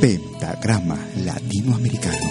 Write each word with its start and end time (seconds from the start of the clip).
Pentagrama 0.00 0.98
Latinoamericano. 1.24 2.30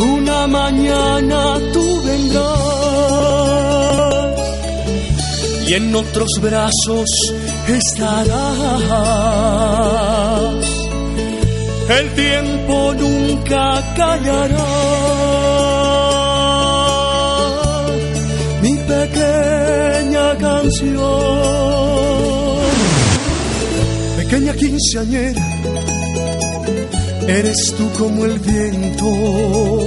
Una 0.00 0.46
mañana 0.46 1.58
tú 1.74 2.02
vendrás 2.06 2.48
y 5.68 5.74
en 5.74 5.94
otros 5.94 6.30
brazos 6.40 7.10
estarás. 7.66 8.28
El 11.90 12.14
tiempo 12.14 12.94
nunca 12.94 13.94
callará. 13.94 15.57
Pequeña 24.16 24.52
quinceañera 24.54 25.42
Eres 27.28 27.74
tú 27.76 27.90
como 27.98 28.24
el 28.24 28.38
viento 28.38 29.86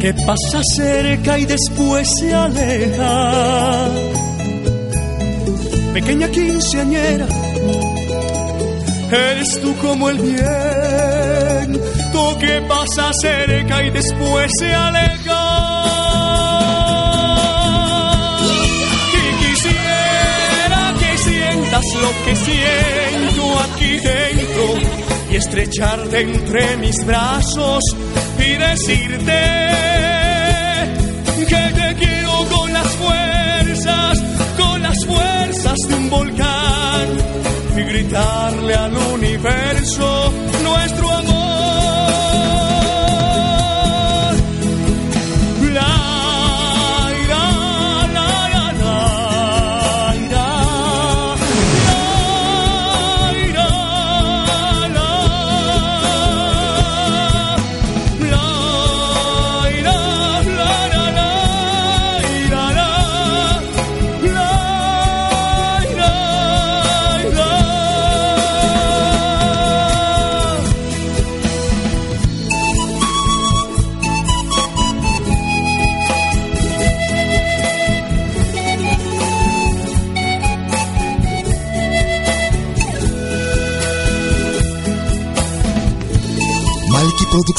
que 0.00 0.14
pasa 0.14 0.62
cerca 0.74 1.38
y 1.38 1.44
después 1.44 2.08
se 2.18 2.32
aleja. 2.32 3.88
Pequeña 5.92 6.28
quinceañera, 6.30 7.26
eres 9.12 9.60
tú 9.60 9.74
como 9.76 10.08
el 10.08 10.18
viento 10.18 11.78
que 12.38 12.62
pasa 12.66 13.10
cerca 13.20 13.82
y 13.82 13.90
después 13.90 14.50
se 14.58 14.72
aleja. 14.72 15.23
Lo 22.04 22.24
que 22.24 22.36
siento 22.36 23.60
aquí 23.60 23.96
dentro 23.96 24.64
y 25.30 25.36
estrecharte 25.36 26.20
entre 26.20 26.76
mis 26.76 27.04
brazos 27.06 27.82
y 28.38 28.50
decirte 28.68 29.40
que 31.48 31.64
te 31.80 31.94
quiero 31.98 32.46
con 32.54 32.72
las 32.72 32.88
fuerzas, 33.02 34.22
con 34.58 34.82
las 34.82 35.04
fuerzas 35.06 35.78
de 35.88 35.94
un 35.94 36.10
volcán 36.10 37.08
y 37.76 37.82
gritarle 37.82 38.74
al 38.74 38.96
universo 39.14 40.32
nuestro 40.62 41.10
amor. 41.10 41.43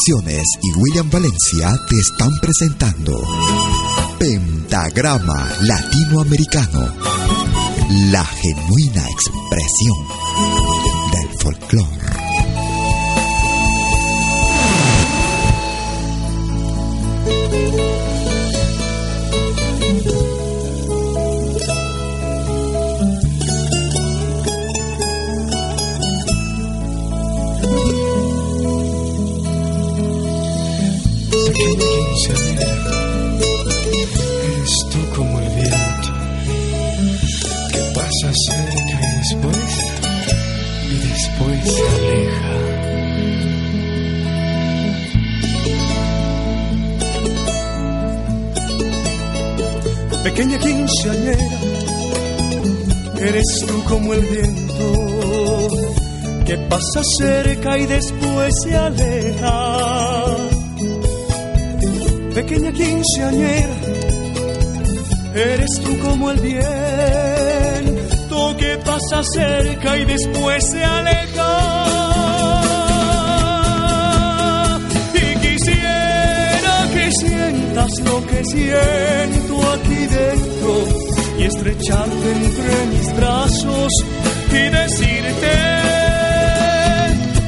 Y 0.07 0.71
William 0.77 1.09
Valencia 1.09 1.67
te 1.89 1.95
están 1.97 2.29
presentando 2.39 3.23
Pentagrama 4.19 5.51
Latinoamericano, 5.61 6.93
la 8.11 8.23
genuina 8.23 9.03
expresión 9.09 9.97
del 11.11 11.39
folclore. 11.39 12.04
Como 53.87 54.13
el 54.13 54.21
viento 54.21 55.67
que 56.45 56.57
pasa 56.69 57.01
cerca 57.19 57.77
y 57.77 57.85
después 57.85 58.53
se 58.63 58.75
aleja. 58.75 60.25
Pequeña 62.33 62.71
quinceañera, 62.71 63.75
eres 65.33 65.69
tú 65.83 65.99
como 65.99 66.31
el 66.31 66.39
viento 66.39 66.65
que 68.57 68.77
pasa 68.85 69.23
cerca 69.23 69.97
y 69.97 70.05
después 70.05 70.69
se 70.69 70.83
aleja. 70.83 71.85
sientas 77.11 77.91
lo 78.03 78.25
que 78.25 78.43
siento 78.45 79.71
aquí 79.73 80.07
dentro 80.07 80.94
estrecharte 81.45 82.31
entre 82.31 82.85
mis 82.87 83.15
brazos 83.15 83.91
y 84.49 84.69
decirte 84.69 85.55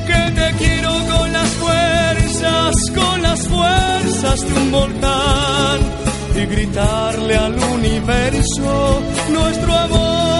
que 0.07 0.31
te 0.35 0.57
quiero 0.57 0.91
con 1.11 1.33
las 1.33 1.49
fuerzas, 1.49 2.75
con 2.95 3.21
las 3.21 3.47
fuerzas 3.47 4.39
de 4.41 4.53
un 4.53 4.71
volcán 4.71 5.79
y 6.35 6.45
gritarle 6.45 7.35
al 7.35 7.55
universo 7.57 9.01
nuestro 9.29 9.73
amor. 9.73 10.36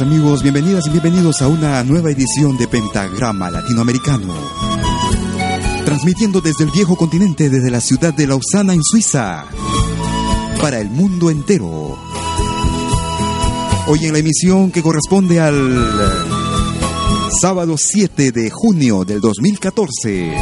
Amigos? 0.00 0.42
Bienvenidas 0.42 0.86
y 0.86 0.90
bienvenidos 0.90 1.42
a 1.42 1.48
una 1.48 1.84
nueva 1.84 2.10
edición 2.10 2.56
de 2.56 2.66
Pentagrama 2.66 3.50
Latinoamericano. 3.50 4.32
Transmitiendo 5.84 6.40
desde 6.40 6.64
el 6.64 6.70
viejo 6.70 6.96
continente, 6.96 7.50
desde 7.50 7.70
la 7.70 7.80
ciudad 7.80 8.14
de 8.14 8.26
Lausana, 8.26 8.72
en 8.72 8.82
Suiza, 8.82 9.44
para 10.62 10.80
el 10.80 10.88
mundo 10.88 11.28
entero. 11.30 11.98
Hoy 13.86 14.06
en 14.06 14.12
la 14.14 14.18
emisión 14.20 14.70
que 14.70 14.82
corresponde 14.82 15.40
al 15.40 15.86
sábado 17.40 17.76
7 17.76 18.32
de 18.32 18.50
junio 18.50 19.04
del 19.04 19.20
2014. 19.20 20.34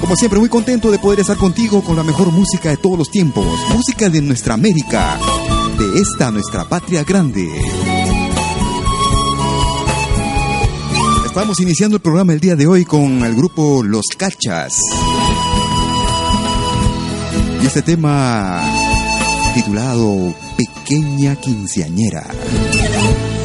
Como 0.00 0.16
siempre, 0.16 0.40
muy 0.40 0.48
contento 0.48 0.90
de 0.90 0.98
poder 0.98 1.20
estar 1.20 1.36
contigo 1.36 1.82
con 1.82 1.96
la 1.96 2.02
mejor 2.02 2.32
música 2.32 2.70
de 2.70 2.78
todos 2.78 2.96
los 2.96 3.10
tiempos, 3.10 3.46
música 3.74 4.08
de 4.08 4.22
nuestra 4.22 4.54
América 4.54 5.18
de 5.78 6.00
esta 6.00 6.30
nuestra 6.30 6.64
patria 6.64 7.04
grande. 7.04 7.48
Estamos 11.26 11.60
iniciando 11.60 11.96
el 11.96 12.02
programa 12.02 12.32
el 12.32 12.40
día 12.40 12.56
de 12.56 12.66
hoy 12.66 12.84
con 12.84 13.24
el 13.24 13.34
grupo 13.34 13.82
Los 13.82 14.06
Cachas. 14.16 14.78
Y 17.62 17.66
este 17.66 17.82
tema 17.82 18.62
titulado 19.54 20.34
Pequeña 20.56 21.36
Quinceañera. 21.36 22.26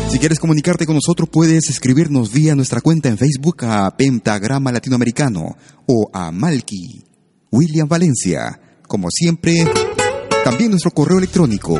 Si 0.09 0.19
quieres 0.19 0.39
comunicarte 0.39 0.85
con 0.85 0.95
nosotros, 0.95 1.29
puedes 1.31 1.69
escribirnos 1.69 2.31
vía 2.31 2.55
nuestra 2.55 2.81
cuenta 2.81 3.09
en 3.09 3.17
Facebook 3.17 3.63
a 3.65 3.95
Pentagrama 3.95 4.71
Latinoamericano 4.71 5.55
o 5.85 6.09
a 6.13 6.31
Malky 6.31 7.03
William 7.51 7.87
Valencia. 7.87 8.59
Como 8.87 9.09
siempre, 9.11 9.69
también 10.43 10.71
nuestro 10.71 10.91
correo 10.91 11.17
electrónico 11.17 11.79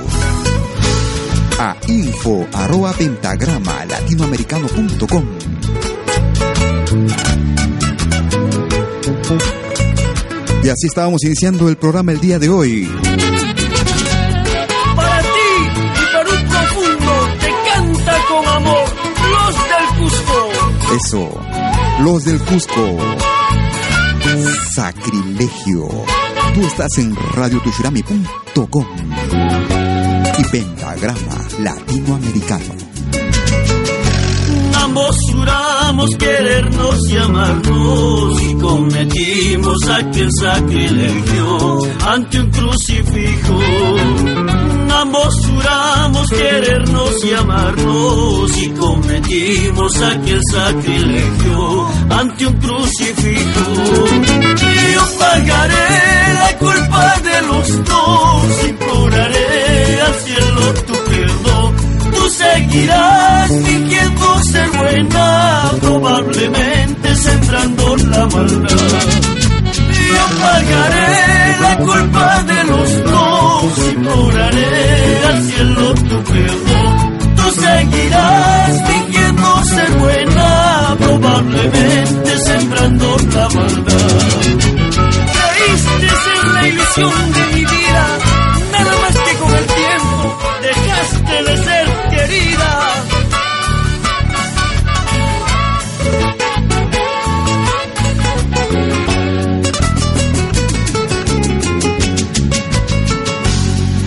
a 1.59 1.75
info 1.88 2.48
arroba 2.54 2.94
pentagrama 2.94 3.86
latinoamericano.com. 3.86 5.25
Y 10.63 10.69
así 10.69 10.88
estábamos 10.88 11.24
iniciando 11.24 11.69
el 11.69 11.77
programa 11.77 12.12
el 12.12 12.19
día 12.19 12.39
de 12.39 12.50
hoy. 12.50 12.92
Para 14.95 15.21
ti 15.21 15.27
y 15.95 16.06
para 16.13 16.30
un 16.30 16.48
profundo 16.48 17.13
te 17.39 17.54
canta 17.69 18.18
con 18.27 18.48
amor 18.48 18.89
los 19.31 19.56
del 19.56 19.88
Cusco. 20.00 20.50
Eso, 21.06 21.30
los 22.01 22.25
del 22.25 22.39
Cusco. 22.39 22.98
Sacrilegio. 24.75 25.88
Tú 26.54 26.62
estás 26.62 26.98
en 26.98 27.15
radiotushirami.com 27.33 29.77
y 30.38 30.44
Pentagrama 30.45 31.48
Latinoamericano. 31.60 32.74
Ambos 34.75 35.18
juramos 35.31 36.10
querernos 36.18 37.10
y 37.10 37.18
amarnos 37.18 38.42
y 38.42 38.54
cometimos 38.56 39.78
aquel 39.89 40.30
sacrilegio 40.39 41.80
ante 42.06 42.39
un 42.39 42.51
crucifijo. 42.51 43.60
Ambos 44.89 45.36
juramos 45.45 46.30
querernos 46.30 47.25
y 47.25 47.33
amarnos 47.33 48.57
y 48.57 48.69
cometimos 48.72 50.01
aquel 50.01 50.40
sacrilegio 50.51 51.88
ante 52.10 52.48
un 52.48 52.54
crucifijo. 52.54 54.77
Yo 54.98 55.04
pagaré 55.20 56.34
la 56.42 56.58
culpa 56.58 57.14
de 57.28 57.42
los 57.50 57.86
dos, 57.86 58.66
imploraré 58.68 60.02
al 60.07 60.14
cielo 60.26 60.74
tu 60.88 60.94
perdón. 61.10 61.76
Tú 62.16 62.30
seguirás 62.30 63.52
fingiendo 63.64 64.44
ser 64.52 64.69
buena, 64.71 65.71
probablemente 65.81 67.16
sembrando 67.16 67.95
la 67.98 68.26
maldad. 68.26 69.07
Yo 70.10 70.24
pagaré 70.42 71.57
la 71.62 71.78
culpa 71.78 72.44
de 72.44 72.64
los 72.64 73.04
dos, 73.04 73.78
imploraré 73.94 75.26
al 75.30 75.44
cielo 75.44 75.94
tu 76.10 76.24
perdón. 76.24 77.18
Tú 77.36 77.52
seguirás 77.62 78.71
fingiendo 78.90 79.64
ser 79.64 79.92
buena, 79.92 80.95
probablemente 80.98 82.40
sembrando 82.40 83.18
la 83.36 83.50
maldad 83.50 84.77
ilusión 86.68 87.33
de 87.33 87.45
mi 87.54 87.66
vida, 87.66 88.07
nada 88.71 88.94
más 89.02 89.18
que 89.18 89.38
con 89.38 89.56
el 89.56 89.66
tiempo 89.66 90.38
dejaste 90.62 91.44
de 91.44 91.57
ser 91.66 91.88
querida. 92.09 93.04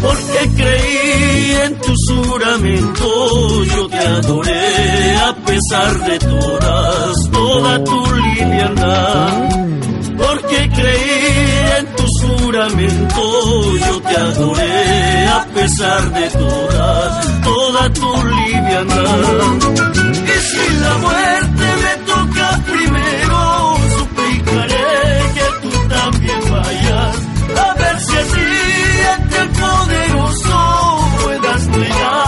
Porque 0.03 0.51
creí 0.57 1.53
en 1.65 1.79
tu 1.79 1.95
juramento, 2.09 3.65
yo 3.65 3.89
te 3.89 3.99
adoré 3.99 5.17
a 5.17 5.35
pesar 5.47 6.05
de 6.05 6.19
todas, 6.19 7.31
toda 7.31 7.85
tu 7.85 8.13
liviandad 8.15 9.61
juramento, 12.51 13.77
yo 13.77 14.03
te 14.03 14.17
adoré 14.17 15.27
a 15.29 15.45
pesar 15.55 16.13
de 16.13 16.31
todas, 16.31 17.43
toda 17.43 17.93
tu 17.93 18.27
liviandad. 18.27 19.19
Y 20.27 20.37
si 20.49 20.75
la 20.85 20.95
muerte 20.99 21.67
me 21.85 21.95
toca 22.13 22.61
primero, 22.67 23.77
suplicaré 23.97 24.89
que 25.37 25.47
tú 25.63 25.89
también 25.89 26.41
vayas, 26.51 27.17
a 27.57 27.75
ver 27.75 28.01
si 28.01 28.17
así 28.17 28.49
ante 29.15 29.37
el 29.39 29.49
poderoso 29.51 30.59
puedas 31.23 31.67
negar 31.69 32.20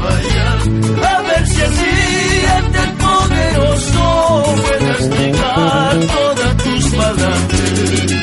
a 0.00 1.22
ver 1.22 1.46
si 1.46 1.62
así 1.62 2.46
ante 2.56 2.78
el 2.78 2.92
poderoso 2.92 4.54
puedes 4.56 5.08
negar 5.08 6.00
todas 6.00 6.56
tus 6.56 6.92
maldades. 6.94 8.18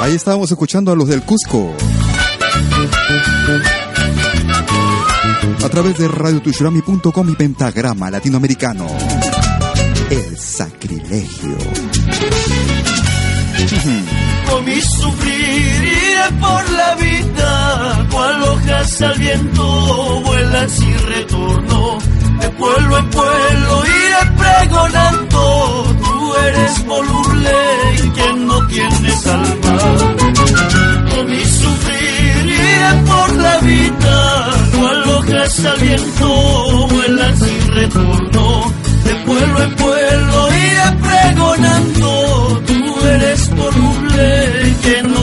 Ahí 0.00 0.14
estábamos 0.14 0.50
escuchando 0.50 0.92
a 0.92 0.96
los 0.96 1.08
del 1.08 1.22
Cusco. 1.22 1.74
A 5.64 5.68
través 5.68 5.98
de 5.98 6.08
radiotushurami.com 6.08 7.30
y 7.30 7.34
Pentagrama 7.34 8.10
Latinoamericano. 8.10 8.86
El 10.10 10.38
sacrilegio. 10.38 11.56
Con 14.50 14.64
mi 14.64 14.80
sufrir 14.80 15.84
iré 15.84 16.28
por 16.40 16.70
la 16.70 16.94
vida, 16.96 18.06
cual 18.10 18.42
hojas 18.42 19.02
al 19.02 19.18
viento 19.18 20.20
vuelan 20.24 20.70
sin 20.70 20.98
retorno. 21.06 21.98
De 22.40 22.48
pueblo 22.50 22.98
en 22.98 23.10
pueblo 23.10 23.82
iré 23.86 24.22
pregonando, 24.38 25.96
tú 26.04 26.34
eres 26.48 26.86
voluble 26.86 27.52
y 28.04 28.08
quien 28.10 28.46
no 28.46 28.66
tiene 28.66 29.12
alma. 29.26 29.78
Con 31.14 31.30
mi 31.30 31.44
sufrir 31.44 32.46
iré 32.46 33.02
por 33.06 33.36
la 33.36 33.58
vida, 33.58 34.50
cual 34.78 35.02
hojas 35.10 35.64
al 35.64 35.80
viento 35.80 36.86
vuelan 36.88 37.36
sin 37.38 37.68
retorno. 37.74 38.72
De 39.04 39.14
pueblo 39.26 39.62
en 39.62 39.74
pueblo 39.76 40.48
iré 40.54 40.96
pregonando, 41.02 41.35
que 44.86 45.02
no. 45.02 45.16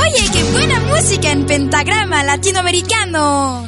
Oye, 0.00 0.30
qué 0.32 0.42
buena 0.52 0.80
música 0.80 1.32
en 1.32 1.44
pentagrama 1.46 2.22
latinoamericano. 2.24 3.67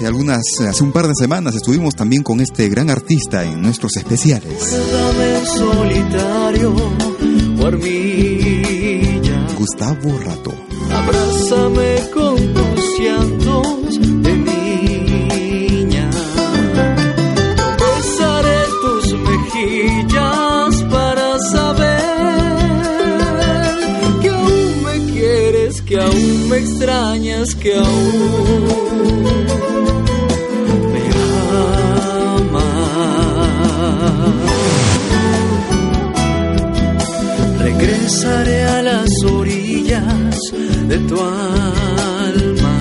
Hace 0.00 0.06
algunas, 0.06 0.40
hace 0.66 0.82
un 0.82 0.92
par 0.92 1.06
de 1.06 1.14
semanas 1.14 1.54
estuvimos 1.54 1.94
también 1.94 2.22
con 2.22 2.40
este 2.40 2.70
gran 2.70 2.88
artista 2.88 3.44
en 3.44 3.60
nuestros 3.60 3.94
especiales. 3.98 4.80
Solitario. 5.44 6.74
Gustavo 9.58 10.18
Rato. 10.24 10.54
Abrázame 10.90 11.98
con 12.14 12.36
tus 12.54 12.98
llantos 12.98 14.00
de 14.00 14.36
niña. 14.38 16.10
Besaré 17.78 18.64
tus 18.80 19.12
mejillas 19.12 20.82
para 20.90 21.38
saber 21.52 22.00
que 24.22 24.28
aún 24.30 24.82
me 24.82 25.12
quieres, 25.12 25.82
que 25.82 26.00
aún 26.00 26.48
me 26.48 26.56
extrañas, 26.56 27.54
que 27.54 27.76
aún 27.76 28.79
Regresaré 37.58 38.64
a 38.64 38.82
las 38.82 39.10
orillas 39.24 40.34
de 40.88 40.98
tu 41.08 41.20
alma, 41.20 42.80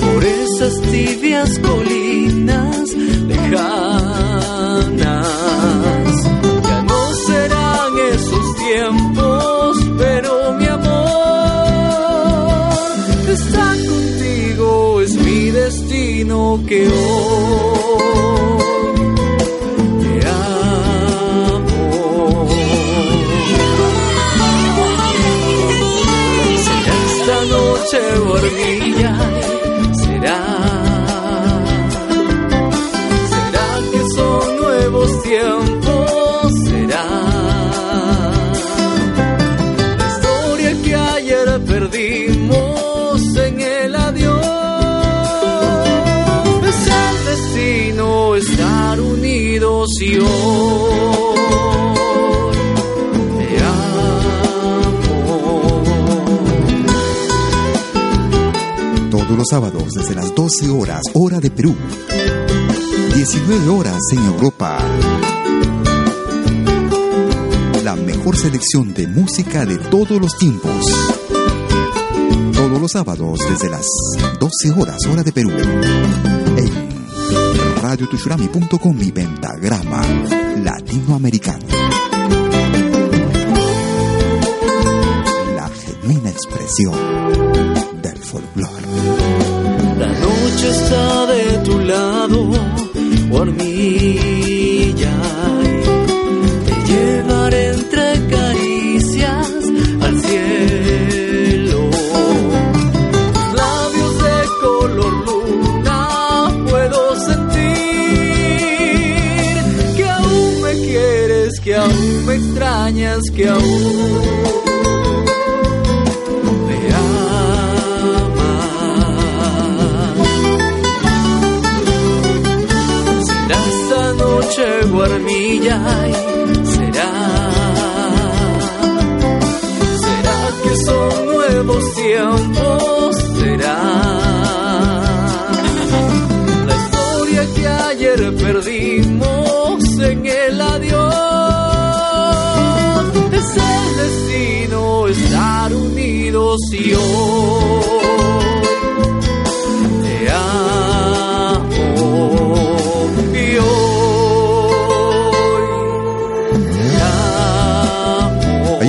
por 0.00 0.24
esas 0.24 0.80
tibias 0.90 1.58
colinas 1.58 2.94
lejanas. 3.26 3.74
Ya 6.68 6.82
no 6.82 7.12
serán 7.26 7.92
esos 8.14 8.56
tiempos, 8.56 9.76
pero 9.98 10.52
mi 10.58 10.66
amor, 10.66 10.92
estar 13.28 13.76
contigo 13.86 15.00
es 15.00 15.14
mi 15.16 15.50
destino 15.50 16.60
que 16.66 16.88
hoy 16.88 17.33
noche 27.84 28.18
guardilla, 28.18 29.14
será. 29.92 30.40
Será 33.32 33.68
que 33.92 34.10
son 34.14 34.56
nuevos 34.56 35.22
tiempos, 35.22 36.52
será. 36.64 37.06
La 39.98 40.06
historia 40.08 40.82
que 40.82 40.94
ayer 40.94 41.60
perdimos 41.66 43.36
en 43.36 43.60
el 43.60 43.96
adiós. 43.96 44.46
Es 46.68 46.86
el 46.86 47.24
destino 47.26 48.36
estar 48.36 49.00
unidos 49.00 49.90
y 50.00 50.18
hoy 50.18 51.33
sábados 59.48 59.92
desde 59.92 60.14
las 60.14 60.34
12 60.34 60.70
horas, 60.70 61.02
hora 61.12 61.40
de 61.40 61.50
Perú. 61.50 61.76
19 63.14 63.68
horas 63.68 64.00
en 64.12 64.24
Europa. 64.24 64.78
La 67.82 67.96
mejor 67.96 68.36
selección 68.36 68.94
de 68.94 69.06
música 69.06 69.66
de 69.66 69.76
todos 69.76 70.20
los 70.20 70.36
tiempos. 70.38 70.86
Todos 72.52 72.80
los 72.80 72.92
sábados 72.92 73.40
desde 73.48 73.70
las 73.70 73.86
12 74.40 74.80
horas, 74.80 74.98
hora 75.10 75.22
de 75.22 75.32
Perú. 75.32 75.50
En 75.50 76.94
radiotushurami.com 77.82 78.98
y 79.00 79.12
Pentagrama 79.12 80.02
Latinoamericano. 80.62 81.66
La 85.54 85.68
genuina 85.68 86.30
expresión 86.30 86.94
del 88.02 88.18
folclore. 88.18 88.73
Está 90.70 91.26
de 91.26 91.58
tu 91.64 91.78
lado, 91.80 92.50
hormilla. 93.30 94.43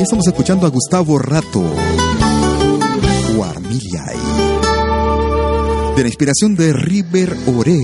Estamos 0.06 0.28
escuchando 0.28 0.68
a 0.68 0.70
Gustavo 0.70 1.18
Rato. 1.18 1.64
Guarmiliay. 3.36 4.18
De 5.96 6.02
la 6.04 6.08
inspiración 6.08 6.56
de 6.56 6.74
River 6.74 7.36
Ore. 7.48 7.80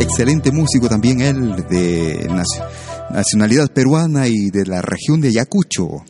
Excelente 0.00 0.50
músico 0.50 0.88
también 0.88 1.20
él, 1.20 1.66
de 1.68 2.28
naci- 2.30 2.64
nacionalidad 3.10 3.70
peruana 3.70 4.26
y 4.26 4.48
de 4.50 4.64
la 4.64 4.80
región 4.80 5.20
de 5.20 5.28
Ayacucho. 5.28 6.02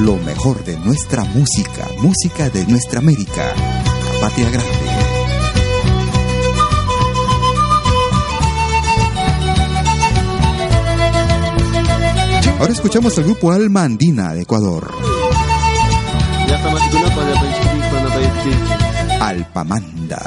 Lo 0.00 0.16
mejor 0.16 0.64
de 0.64 0.78
nuestra 0.78 1.24
música, 1.24 1.88
música 2.00 2.48
de 2.48 2.64
nuestra 2.66 3.00
América, 3.00 3.54
la 4.14 4.20
patria 4.20 4.48
grande. 4.48 4.89
Ahora 12.60 12.72
escuchamos 12.74 13.16
al 13.16 13.24
grupo 13.24 13.50
Alma 13.50 13.84
Andina 13.84 14.34
de 14.34 14.42
Ecuador. 14.42 14.92
Alpamanda. 19.18 20.22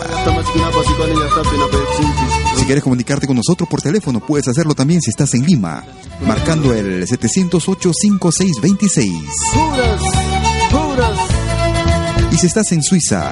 si 2.55 2.65
quieres 2.65 2.83
comunicarte 2.83 3.27
con 3.27 3.35
nosotros 3.35 3.69
por 3.69 3.83
teléfono, 3.83 4.19
puedes 4.19 4.47
hacerlo 4.47 4.73
también 4.73 4.99
si 4.99 5.11
estás 5.11 5.35
en 5.35 5.45
Lima, 5.45 5.83
marcando 6.25 6.73
el 6.73 7.05
708-5626. 7.05 9.13
puras 9.53 10.01
puras 10.71 11.19
Y 12.31 12.37
si 12.37 12.47
estás 12.47 12.71
en 12.71 12.81
Suiza, 12.81 13.31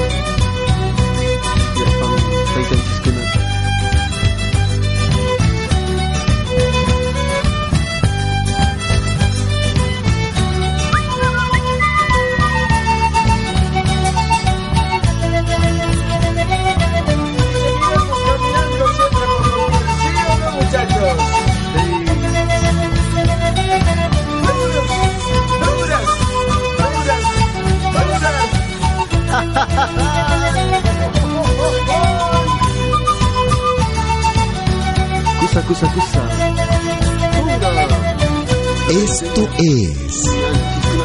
esto 38.91 39.47
es 39.57 40.29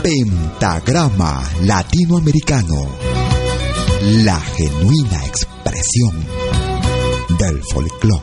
Pentagrama 0.03 1.49
Latinoamericano, 1.63 2.89
la 4.25 4.41
genuina 4.41 5.25
expresión 5.25 6.27
del 7.39 7.63
folclore. 7.73 8.23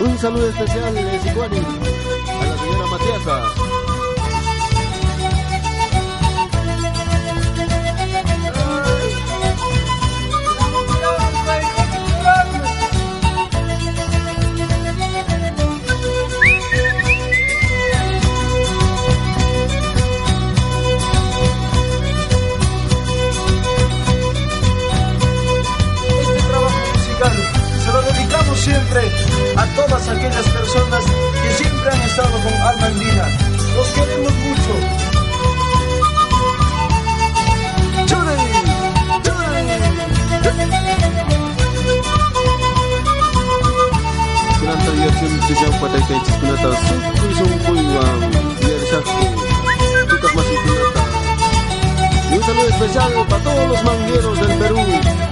Un 0.00 0.18
saludo 0.18 0.48
especial 0.48 0.94
de 0.94 1.20
Sicuani 1.20 1.58
a 1.58 2.46
la 2.46 2.58
señora 2.58 2.86
Matiasa. 2.90 3.71
Siempre 28.62 29.02
a 29.56 29.66
todas 29.74 30.08
aquellas 30.08 30.48
personas 30.48 31.04
que 31.04 31.50
siempre 31.64 31.90
han 31.90 32.00
estado 32.02 32.30
con 32.30 32.52
Alma 32.62 32.86
Andina. 32.86 33.26
Los 33.74 33.88
queremos 33.88 34.32
mucho. 34.32 34.72
Y 52.30 52.34
un 52.34 52.42
saludo 52.42 52.68
especial 52.68 53.12
para 53.28 53.42
todos 53.42 53.68
los 53.68 53.84
mangueros 53.84 54.40
del 54.40 54.58
Perú. 54.58 55.31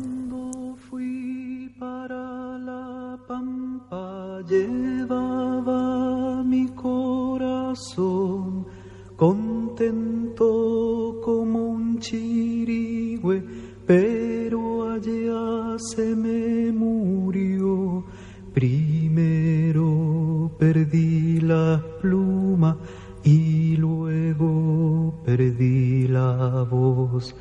La 26.11 26.63
voz. 26.69 27.33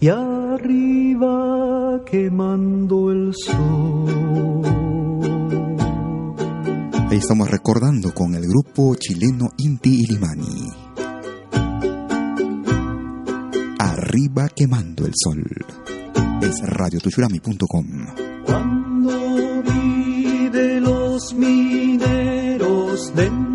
Y 0.00 0.08
arriba 0.08 2.02
quemando 2.04 3.10
el 3.10 3.32
sol. 3.34 4.62
Ahí 7.08 7.18
estamos 7.18 7.50
recordando 7.50 8.12
con 8.12 8.34
el 8.34 8.42
grupo 8.42 8.94
chileno 8.96 9.48
Inti 9.58 10.02
Ilimani. 10.02 10.68
Arriba 13.78 14.48
quemando 14.54 15.06
el 15.06 15.12
sol. 15.14 15.42
Es 16.42 16.60
radiotushurami.com. 16.62 17.86
Cuando 18.44 19.62
vi 19.62 20.48
de 20.50 20.80
los 20.80 21.32
mineros 21.34 23.14
dentro 23.14 23.45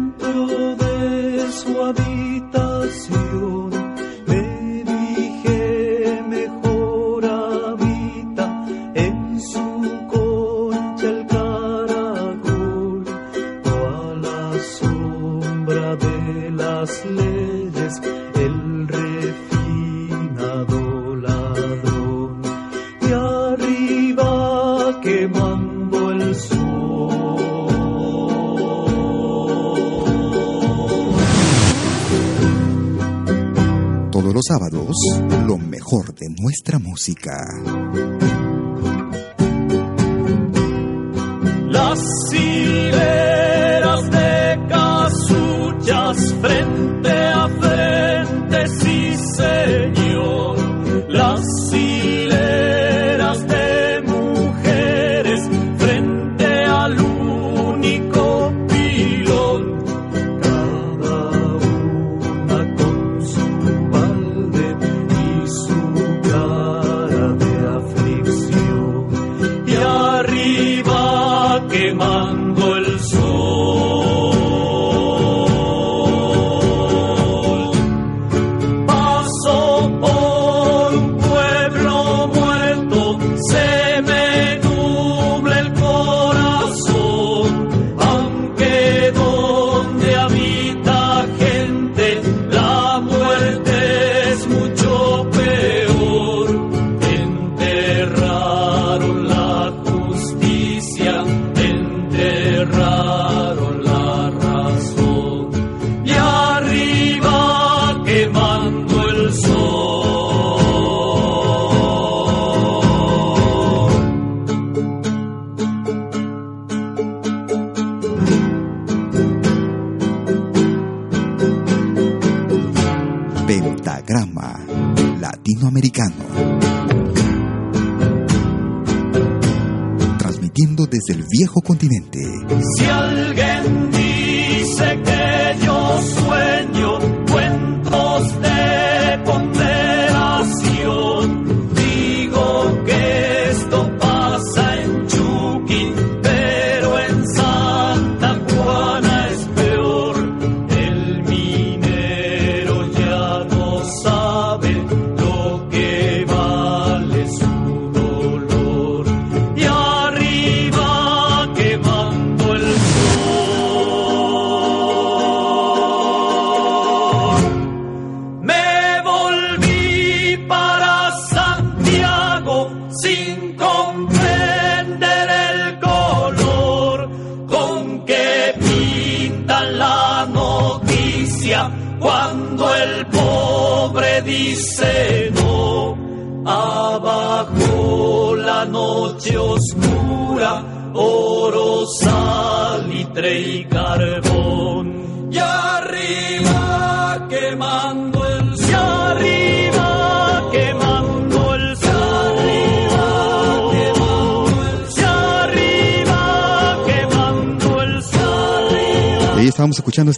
de 36.21 36.29
nuestra 36.29 36.77
música. 36.77 37.43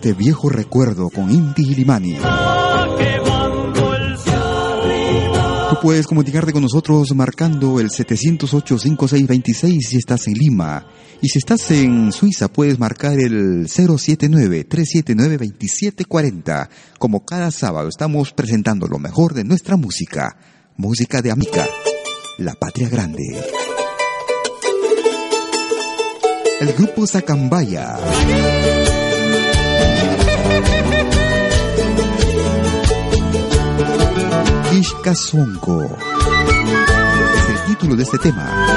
Este 0.03 0.19
viejo 0.21 0.49
recuerdo 0.49 1.09
con 1.09 1.31
Inti 1.31 1.61
Ilimani. 1.61 2.17
Quemando 2.97 3.95
el 3.95 4.17
sol. 4.17 5.69
Tú 5.69 5.77
puedes 5.81 6.05
comunicarte 6.07 6.51
con 6.51 6.61
nosotros 6.61 7.15
marcando 7.15 7.79
el 7.79 7.89
708-5626 7.89 9.79
si 9.79 9.95
estás 9.95 10.27
en 10.27 10.33
Lima. 10.33 10.85
Y 11.21 11.29
si 11.29 11.37
estás 11.37 11.71
en 11.71 12.11
Suiza, 12.11 12.49
puedes 12.49 12.79
marcar 12.79 13.17
el 13.17 13.69
079-379-2740. 13.69 16.67
Como 16.99 17.23
cada 17.23 17.49
sábado 17.49 17.87
estamos 17.87 18.33
presentando 18.33 18.87
lo 18.87 18.99
mejor 18.99 19.33
de 19.33 19.45
nuestra 19.45 19.77
música. 19.77 20.35
Música 20.75 21.21
de 21.21 21.31
Amica, 21.31 21.65
la 22.39 22.55
patria 22.55 22.89
grande. 22.89 23.23
El 26.59 26.73
grupo 26.73 27.07
Sacambaya. 27.07 28.82
Ishkazonko. 34.73 35.83
Es 35.83 37.49
el 37.49 37.65
título 37.67 37.95
de 37.95 38.03
este 38.03 38.17
tema. 38.17 38.75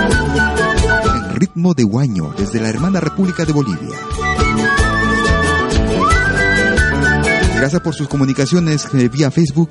En 1.05 1.37
ritmo 1.37 1.73
de 1.73 1.85
guaño 1.85 2.35
desde 2.37 2.61
la 2.61 2.69
hermana 2.69 3.01
República 3.01 3.47
de 3.47 3.53
Bolivia. 3.53 3.97
Gracias 7.57 7.81
por 7.81 7.95
sus 7.95 8.09
comunicaciones 8.09 8.87
eh, 8.93 9.09
vía 9.09 9.31
Facebook. 9.31 9.71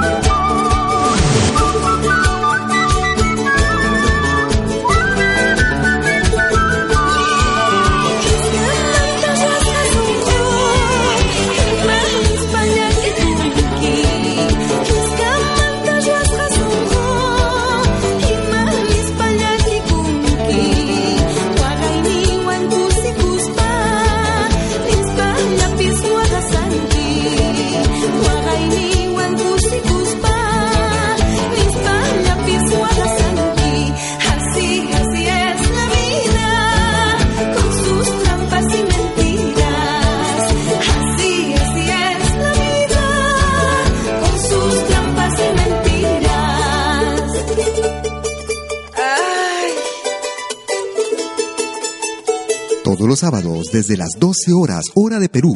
Sábados 53.21 53.67
desde 53.71 53.97
las 53.97 54.09
12 54.17 54.51
horas 54.51 54.85
hora 54.95 55.19
de 55.19 55.29
Perú. 55.29 55.53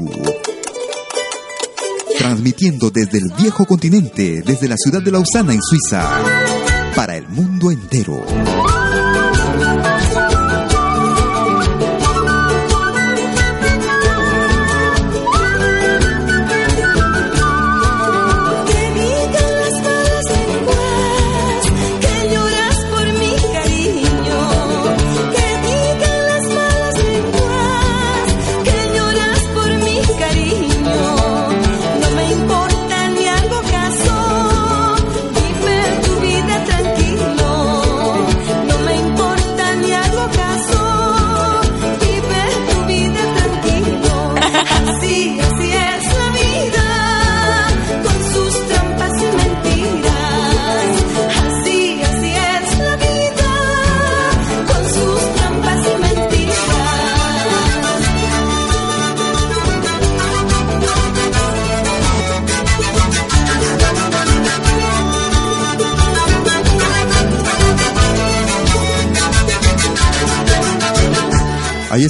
Transmitiendo 2.16 2.92
desde 2.92 3.18
el 3.18 3.32
viejo 3.40 3.66
continente, 3.66 4.44
desde 4.46 4.68
la 4.68 4.78
ciudad 4.78 5.02
de 5.02 5.12
Lausana 5.12 5.52
en 5.52 5.62
Suiza, 5.64 6.22
para 6.96 7.18
el 7.18 7.28
mundo 7.28 7.72
entero. 7.72 8.24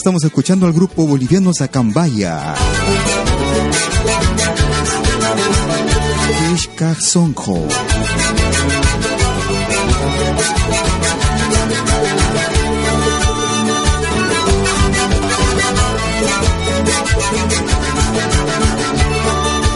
Estamos 0.06 0.24
escuchando 0.24 0.68
al 0.68 0.74
grupo 0.74 1.08
boliviano 1.08 1.52
Zacambaya. 1.52 2.54
Sonjo. 7.00 7.68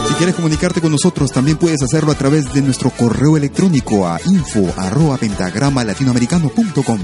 Si 0.06 0.14
quieres 0.14 0.36
comunicarte 0.36 0.80
con 0.80 0.92
nosotros, 0.92 1.32
también 1.32 1.56
puedes 1.56 1.82
hacerlo 1.82 2.12
a 2.12 2.14
través 2.14 2.52
de 2.52 2.62
nuestro 2.62 2.90
correo 2.90 3.36
electrónico 3.36 4.06
a 4.06 4.20
info 4.26 4.72
arroba 4.76 5.16
pentagrama 5.16 5.82
latinoamericano.com. 5.82 7.00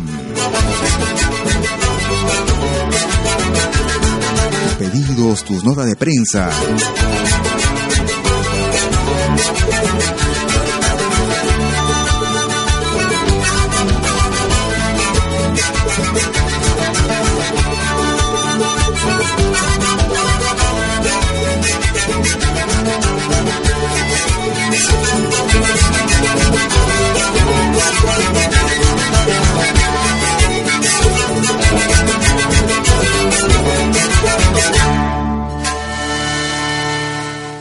pedidos, 4.90 5.42
tus 5.42 5.64
notas 5.64 5.86
de 5.86 5.96
prensa. 5.96 6.50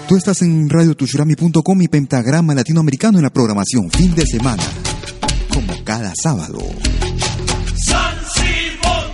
Tú 0.08 0.15
estás 0.15 0.44
en 0.44 0.70
radiotushurami.com 0.70 1.82
y 1.82 1.88
Pentagrama 1.88 2.54
Latinoamericano 2.54 3.18
en 3.18 3.24
la 3.24 3.32
programación 3.32 3.89
fin 3.89 4.13
de 4.13 4.24
semana, 4.24 4.62
como 5.52 5.74
cada 5.84 6.13
sábado. 6.22 6.60
San 7.84 8.13
Simón, 8.36 9.06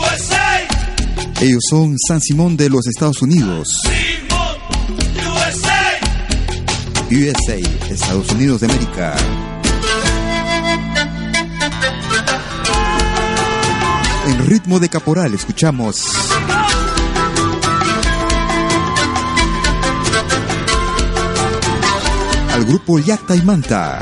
USA. 0.00 1.42
Ellos 1.42 1.62
son 1.68 1.96
San 2.08 2.22
Simón 2.22 2.56
de 2.56 2.70
los 2.70 2.86
Estados 2.86 3.20
Unidos. 3.20 3.68
Simón, 3.82 4.56
USA. 5.34 5.98
USA, 7.10 7.92
Estados 7.92 8.30
Unidos 8.32 8.62
de 8.62 8.66
América. 8.68 9.16
En 14.28 14.46
ritmo 14.46 14.80
de 14.80 14.88
caporal 14.88 15.34
escuchamos 15.34 16.02
al 22.56 22.64
grupo 22.64 22.98
Yacta 22.98 23.36
y 23.36 23.42
Manta. 23.42 24.00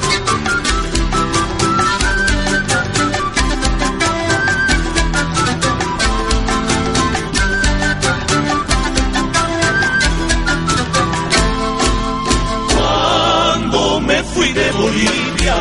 Cuando 12.76 14.00
me 14.02 14.22
fui 14.22 14.52
de 14.52 14.70
Bolivia, 14.70 15.56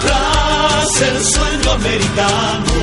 tras 0.00 1.02
el 1.02 1.24
sueño 1.24 1.70
americano, 1.70 2.74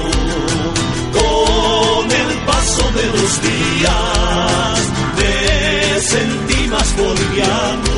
con 1.11 2.09
el 2.09 2.37
paso 2.45 2.83
de 2.99 3.05
los 3.17 3.41
días, 3.41 4.79
me 5.17 5.99
sentí 5.99 6.67
más 6.69 6.95
boliviano 6.95 7.92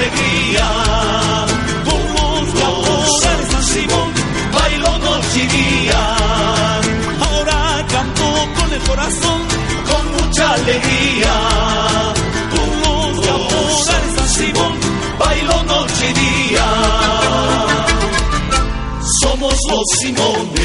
alegría. 0.00 0.66
Con 1.88 2.02
los 2.16 3.20
San 3.20 3.62
Simón, 3.64 4.10
bailo 4.52 4.98
noche 4.98 5.40
y 5.42 5.46
día. 5.46 6.02
Ahora 7.26 7.86
canto 7.88 8.24
con 8.56 8.72
el 8.72 8.82
corazón, 8.88 9.40
con 9.90 10.04
mucha 10.16 10.52
alegría. 10.54 11.34
Con 12.54 12.70
los 12.82 13.14
San 13.86 14.28
Simón, 14.28 14.74
bailo 15.18 15.62
noche 15.64 16.04
y 16.10 16.12
día. 16.24 16.66
Somos 19.22 19.56
los 19.70 19.86
Simones, 20.00 20.59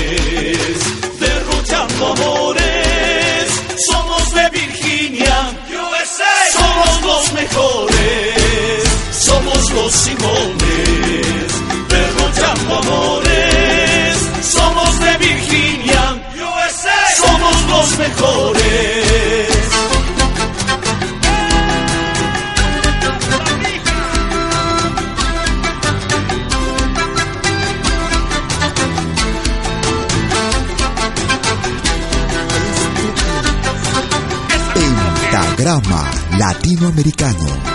Simones, 9.96 11.48
derrochando 11.90 12.76
amores. 12.76 14.18
Somos 14.42 15.00
de 15.00 15.18
Virginia, 15.18 16.04
USA. 16.36 17.00
Somos 17.16 17.70
los 17.70 17.98
mejores. 18.00 19.56
Pentagrama 34.74 36.12
Latinoamericano. 36.38 37.75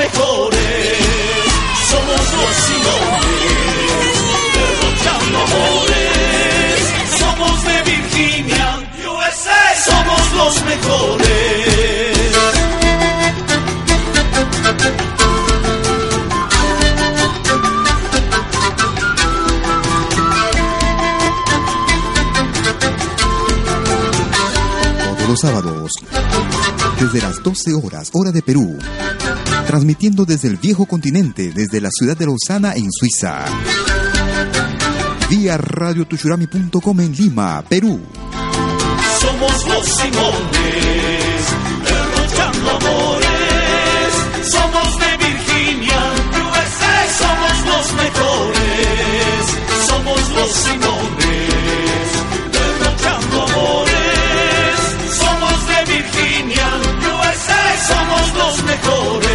Mejores. 0.00 0.98
Somos 1.90 2.24
los 2.38 2.54
Simones, 2.66 4.16
derrochando 4.56 5.38
amores. 5.46 6.78
Somos 7.18 7.64
de 7.64 7.76
Virginia, 7.90 8.66
USA. 9.04 9.62
Somos 9.84 10.24
los 10.38 10.54
mejores. 10.64 11.30
Todos 25.04 25.28
los 25.28 25.40
sábados, 25.40 25.92
desde 26.98 27.20
las 27.20 27.42
12 27.42 27.74
horas, 27.74 28.10
hora 28.14 28.30
de 28.32 28.42
Perú. 28.42 28.78
Transmitiendo 29.70 30.24
desde 30.24 30.48
el 30.48 30.56
viejo 30.56 30.84
continente, 30.84 31.52
desde 31.54 31.80
la 31.80 31.90
ciudad 31.92 32.16
de 32.16 32.26
Lausana, 32.26 32.74
en 32.74 32.88
Suiza. 32.90 33.44
Vía 35.30 35.56
radiotushurami.com 35.58 37.00
en 37.00 37.12
Lima, 37.12 37.62
Perú. 37.68 38.00
Somos 39.20 39.68
los 39.68 39.86
Simones, 39.86 41.44
derrochando 41.86 42.68
amores. 42.68 43.30
Somos 44.50 44.98
de 44.98 45.16
Virginia, 45.18 46.00
USA. 46.34 46.96
Somos 47.20 47.54
los 47.70 47.94
mejores. 48.02 49.40
Somos 49.86 50.30
los 50.34 50.50
Simones, 50.50 52.10
derrochando 52.50 53.42
amores. 53.44 54.80
Somos 55.16 55.66
de 55.68 55.92
Virginia, 55.94 56.66
USA. 57.06 57.62
Somos 57.86 58.34
los 58.34 58.64
mejores. 58.64 59.29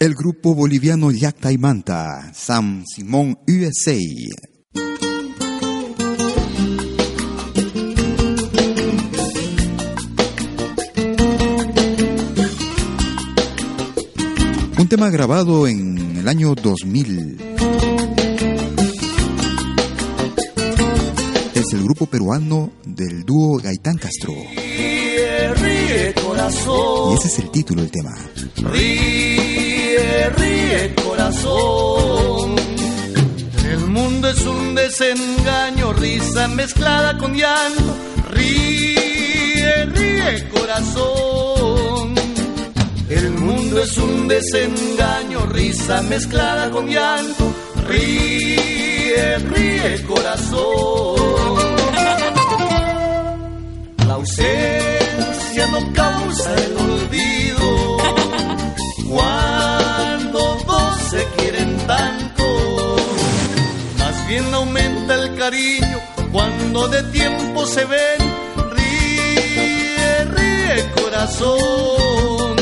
El 0.00 0.14
grupo 0.14 0.54
boliviano 0.54 1.10
Yacta 1.10 1.52
y 1.52 1.58
Manta, 1.58 2.32
San 2.32 2.86
Simón 2.86 3.38
USA. 3.46 3.98
Un 14.78 14.88
tema 14.88 15.10
grabado 15.10 15.68
en 15.68 16.16
el 16.16 16.26
año 16.28 16.54
2000. 16.54 17.36
Es 21.54 21.72
el 21.74 21.84
grupo 21.84 22.06
peruano 22.06 22.72
del 22.86 23.24
dúo 23.26 23.58
Gaitán 23.58 23.98
Castro. 23.98 24.32
Ríe, 24.32 25.54
ríe, 25.56 26.14
corazón. 26.14 27.12
Y 27.12 27.18
ese 27.18 27.28
es 27.28 27.38
el 27.40 27.50
título 27.50 27.82
del 27.82 27.90
tema. 27.90 28.16
Ríe, 28.72 29.69
ríe, 30.36 30.94
corazón. 30.94 32.56
El 33.70 33.86
mundo 33.86 34.28
es 34.28 34.42
un 34.44 34.74
desengaño, 34.74 35.92
risa 35.92 36.48
mezclada 36.48 37.16
con 37.18 37.34
llanto. 37.34 37.96
Ríe, 38.30 39.84
ríe, 39.86 40.48
corazón. 40.48 42.14
El 43.08 43.30
mundo 43.30 43.82
es 43.82 43.96
un 43.98 44.28
desengaño, 44.28 45.46
risa 45.46 46.02
mezclada 46.02 46.70
con 46.70 46.86
llanto. 46.88 47.52
Ríe, 47.88 49.38
ríe, 49.38 50.04
corazón. 50.06 51.16
La 54.06 54.14
ausencia 54.14 55.66
no 55.72 55.92
causa 55.92 56.54
el 56.54 56.69
cuando 66.30 66.88
de 66.88 67.02
tiempo 67.04 67.66
se 67.66 67.84
ven. 67.84 68.18
Ríe, 68.70 70.24
ríe, 70.26 70.90
corazón. 71.00 72.56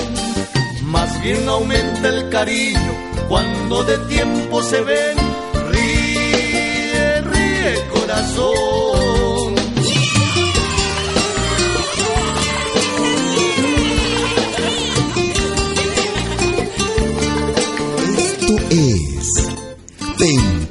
Más 0.84 1.22
bien 1.22 1.48
aumenta 1.48 2.08
el 2.08 2.28
cariño 2.30 2.92
cuando 3.28 3.84
de 3.84 3.98
tiempo 4.14 4.62
se 4.62 4.80
ven. 4.80 5.16
Ríe, 5.70 7.20
ríe, 7.22 7.88
corazón. 7.92 9.07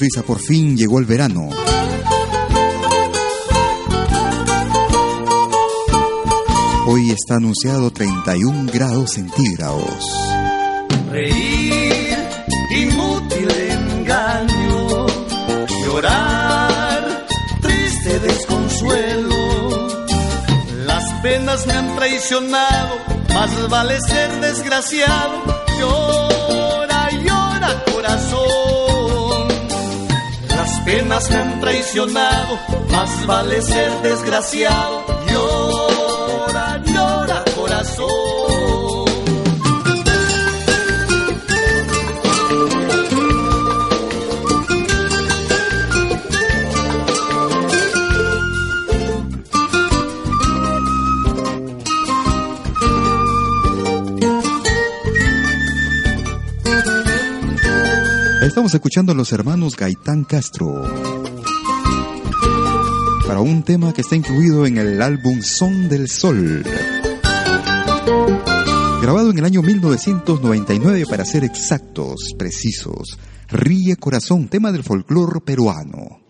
Suiza 0.00 0.22
por 0.22 0.40
fin 0.40 0.78
llegó 0.78 0.98
el 0.98 1.04
verano. 1.04 1.50
Hoy 6.86 7.10
está 7.10 7.34
anunciado 7.34 7.90
31 7.90 8.72
grados 8.72 9.10
centígrados. 9.10 10.02
Reír, 11.10 12.16
inútil 12.78 13.50
engaño, 13.50 15.06
llorar, 15.84 17.26
triste 17.60 18.20
desconsuelo. 18.20 19.98
Las 20.86 21.12
penas 21.22 21.66
me 21.66 21.74
han 21.74 21.96
traicionado, 21.96 22.96
más 23.34 23.68
vale 23.68 24.00
ser 24.00 24.40
desgraciado. 24.40 25.42
Llora, 25.78 27.10
llora, 27.22 27.84
corazón. 27.92 28.59
Penas 30.84 31.30
me 31.30 31.36
han 31.36 31.60
traicionado, 31.60 32.58
más 32.90 33.26
vale 33.26 33.60
ser 33.62 33.90
desgraciado. 34.02 34.99
Estamos 58.40 58.72
escuchando 58.72 59.12
a 59.12 59.14
los 59.14 59.32
hermanos 59.32 59.76
Gaitán 59.76 60.24
Castro 60.24 60.82
para 63.26 63.40
un 63.40 63.62
tema 63.62 63.92
que 63.92 64.00
está 64.00 64.16
incluido 64.16 64.64
en 64.66 64.78
el 64.78 65.02
álbum 65.02 65.42
Son 65.42 65.90
del 65.90 66.08
Sol. 66.08 66.64
Grabado 69.02 69.30
en 69.30 69.38
el 69.38 69.44
año 69.44 69.60
1999 69.60 71.04
para 71.08 71.26
ser 71.26 71.44
exactos, 71.44 72.34
precisos. 72.38 73.18
Ríe 73.48 73.96
Corazón, 73.96 74.48
tema 74.48 74.72
del 74.72 74.84
folclore 74.84 75.40
peruano. 75.42 76.20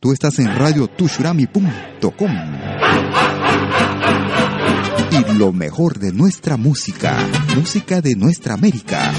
Tú 0.00 0.12
estás 0.12 0.40
en 0.40 0.48
radiotushurami.com. 0.48 2.32
Y 5.12 5.38
lo 5.38 5.52
mejor 5.52 6.00
de 6.00 6.12
nuestra 6.12 6.56
música, 6.56 7.16
música 7.54 8.00
de 8.00 8.16
nuestra 8.16 8.54
América 8.54 9.12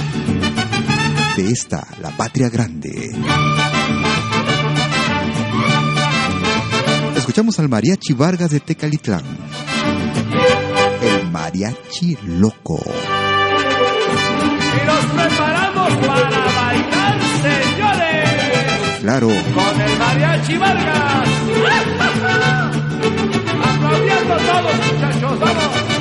de 1.37 1.51
esta, 1.51 1.87
la 2.01 2.09
patria 2.09 2.49
grande. 2.49 3.11
Escuchamos 7.15 7.59
al 7.59 7.69
mariachi 7.69 8.13
Vargas 8.13 8.49
de 8.49 8.59
Tecalitlán. 8.59 9.23
El 10.99 11.29
mariachi 11.29 12.17
loco. 12.25 12.81
Y 14.73 14.85
nos 14.87 15.05
preparamos 15.05 15.93
para 16.07 16.45
bailar, 16.55 17.19
señores. 17.43 18.99
Claro, 19.01 19.27
Con 19.27 19.81
el 19.81 19.99
mariachi 19.99 20.57
Vargas. 20.57 21.29
Aplaudiendo 23.63 24.37
todos, 24.37 24.75
muchachos, 24.91 25.39
vamos. 25.39 25.96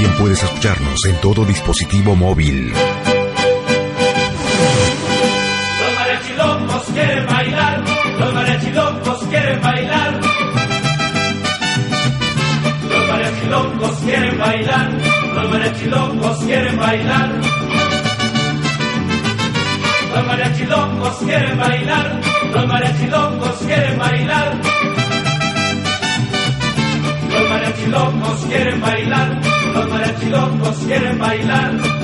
También 0.00 0.18
puedes 0.18 0.42
escucharnos 0.42 1.04
en 1.04 1.20
todo 1.20 1.44
dispositivo 1.44 2.16
móvil. 2.16 2.72
Los 5.80 5.94
mariachilocos 5.94 6.84
quieren 6.94 7.26
bailar, 7.26 7.84
los 8.18 8.34
mariachilocos 8.34 9.24
quieren 9.24 9.60
bailar. 9.60 10.20
Los 12.88 13.08
mariachilocos 13.08 13.98
quieren 13.98 14.38
bailar, 14.38 14.90
los 15.34 15.50
mariachilocos 15.50 16.38
quieren 16.44 16.76
bailar. 16.78 17.40
Los 20.14 20.26
mariachilocos 20.26 21.16
quieren 21.18 21.58
bailar, 21.58 22.20
los 22.54 22.66
mariachilocos 22.66 23.58
quieren 23.66 23.98
bailar. 23.98 24.60
Los 27.90 28.44
quieren 28.44 28.80
bailar, 28.80 29.40
los 29.72 29.88
mariachilocos 29.88 30.76
quieren 30.86 31.18
bailar. 31.18 31.99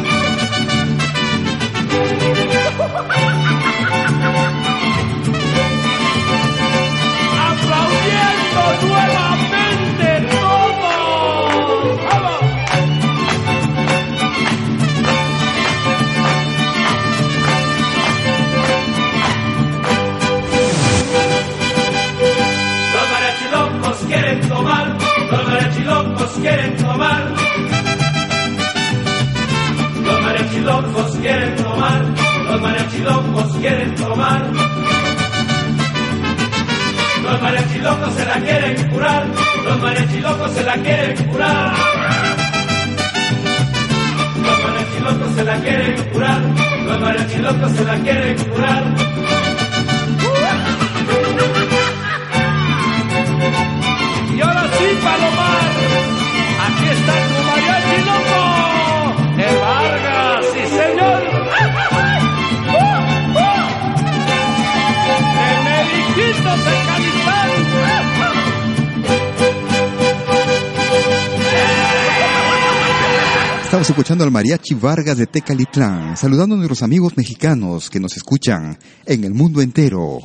al 74.25 74.31
Mariachi 74.31 74.75
Vargas 74.75 75.19
de 75.19 75.27
Tecalitlán, 75.27 76.17
saludando 76.17 76.55
a 76.55 76.59
nuestros 76.59 76.83
amigos 76.83 77.17
mexicanos 77.17 77.91
que 77.91 78.01
nos 78.01 78.17
escuchan 78.17 78.79
en 79.05 79.25
el 79.25 79.35
mundo 79.35 79.61
entero. 79.61 80.21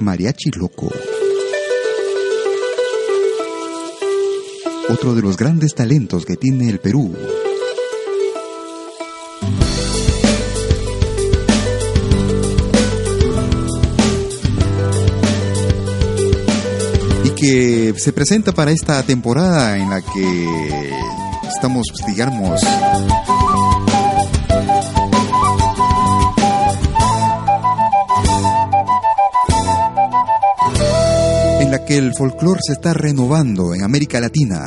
Mariachi 0.00 0.50
Loco. 0.56 0.92
Otro 4.88 5.14
de 5.14 5.22
los 5.22 5.36
grandes 5.36 5.74
talentos 5.74 6.24
que 6.24 6.36
tiene 6.36 6.68
el 6.68 6.78
Perú. 6.78 7.14
y 17.24 17.30
que 17.30 17.94
se 17.96 18.12
presenta 18.12 18.52
para 18.52 18.70
esta 18.70 19.02
temporada 19.02 19.78
en 19.78 19.90
la 19.90 20.00
que 20.00 21.25
estamos, 21.48 21.86
digamos, 22.06 22.60
en 31.60 31.70
la 31.70 31.84
que 31.84 31.98
el 31.98 32.14
folclore 32.14 32.60
se 32.66 32.72
está 32.74 32.92
renovando 32.94 33.74
en 33.74 33.82
América 33.82 34.20
Latina. 34.20 34.66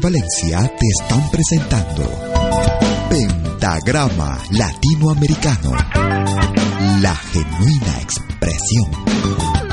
Valencia 0.00 0.60
te 0.78 0.86
están 1.00 1.30
presentando 1.30 2.04
Pentagrama 3.08 4.38
Latinoamericano, 4.50 5.72
la 7.00 7.14
genuina 7.14 8.00
expresión 8.00 9.67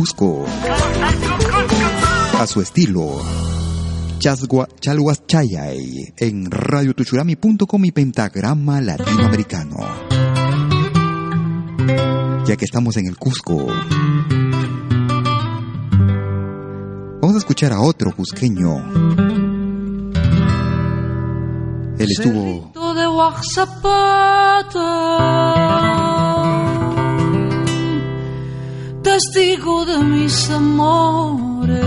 Cusco. 0.00 0.46
A 2.38 2.46
su 2.46 2.62
estilo. 2.62 3.20
Chalhuas 4.18 5.26
Chayay 5.26 6.14
en 6.16 6.50
radiotuchurami.com 6.50 7.84
y 7.84 7.92
Pentagrama 7.92 8.80
Latinoamericano. 8.80 9.76
Ya 12.46 12.56
que 12.56 12.64
estamos 12.64 12.96
en 12.96 13.08
el 13.08 13.18
Cusco. 13.18 13.66
Vamos 17.20 17.34
a 17.34 17.38
escuchar 17.38 17.74
a 17.74 17.82
otro 17.82 18.16
cusqueño. 18.16 18.78
Él 21.98 22.10
estuvo. 22.10 22.72
Testigo 29.20 29.84
de 29.84 29.98
mis 30.02 30.50
amores. 30.50 31.84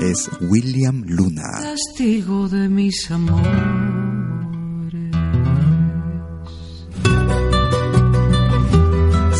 Es 0.00 0.28
William 0.40 1.04
Luna. 1.06 1.42
Testigo 1.62 2.48
de 2.48 2.68
mis 2.68 3.10
amores. 3.10 3.52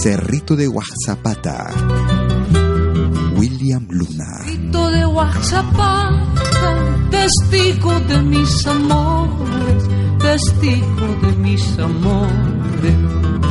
Cerrito 0.01 0.55
de 0.55 0.69
Guajapata. 0.69 1.71
William 3.37 3.87
Luna. 3.91 4.25
Cerrito 4.45 4.91
de 4.91 5.05
Guajapata, 5.07 6.21
testigo 7.11 7.99
de 8.01 8.23
mis 8.23 8.67
amores, 8.67 9.89
testigo 10.21 11.07
de 11.21 11.33
mis 11.37 11.79
amores 11.79 13.44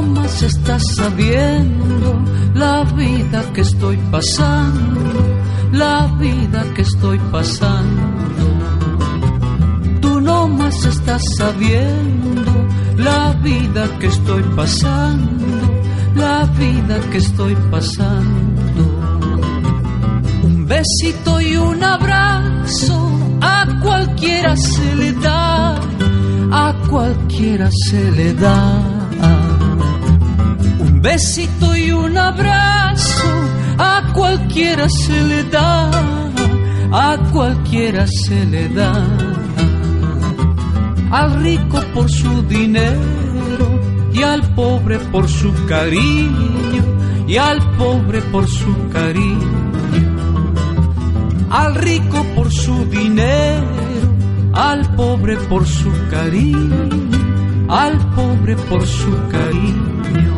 no 0.00 0.02
más 0.02 0.42
estás 0.42 0.82
sabiendo 0.94 2.22
la 2.54 2.84
vida 2.84 3.42
que 3.52 3.62
estoy 3.62 3.96
pasando. 4.12 5.00
la 5.72 6.06
vida 6.18 6.64
que 6.74 6.82
estoy 6.82 7.18
pasando. 7.30 8.46
Tú 10.00 10.20
no 10.20 10.48
más 10.48 10.84
estás 10.84 11.22
sabiendo 11.36 12.52
la 12.96 13.32
vida 13.42 13.82
que 13.98 14.06
estoy 14.06 14.42
pasando, 14.56 15.46
la 16.14 16.44
vida 16.62 17.00
que 17.10 17.18
estoy 17.18 17.54
pasando. 17.70 18.84
Un 20.42 20.66
besito 20.66 21.40
y 21.40 21.56
un 21.56 21.82
abrazo 21.82 22.98
a 23.42 23.66
cualquiera 23.82 24.56
se 24.56 24.96
le 24.96 25.12
da, 25.12 25.74
a 26.52 26.74
cualquiera 26.88 27.68
se 27.70 28.10
le 28.12 28.32
da. 28.34 28.97
Besito 31.10 31.74
y 31.74 31.90
un 31.90 32.18
abrazo 32.18 33.30
a 33.78 34.12
cualquiera 34.12 34.86
se 34.90 35.22
le 35.22 35.42
da, 35.44 35.90
a 36.92 37.16
cualquiera 37.32 38.06
se 38.06 38.44
le 38.44 38.68
da. 38.68 38.92
Al 41.10 41.42
rico 41.42 41.80
por 41.94 42.10
su 42.10 42.42
dinero 42.42 43.68
y 44.12 44.22
al 44.22 44.42
pobre 44.54 44.98
por 44.98 45.26
su 45.30 45.50
cariño 45.64 46.84
y 47.26 47.38
al 47.38 47.58
pobre 47.78 48.20
por 48.30 48.46
su 48.46 48.74
cariño. 48.90 49.72
Al 51.48 51.74
rico 51.74 52.22
por 52.34 52.52
su 52.52 52.84
dinero, 52.84 53.66
al 54.52 54.94
pobre 54.94 55.38
por 55.48 55.66
su 55.66 55.90
cariño, 56.10 56.90
al 57.66 57.96
pobre 58.14 58.56
por 58.56 58.86
su 58.86 59.10
cariño. 59.30 60.37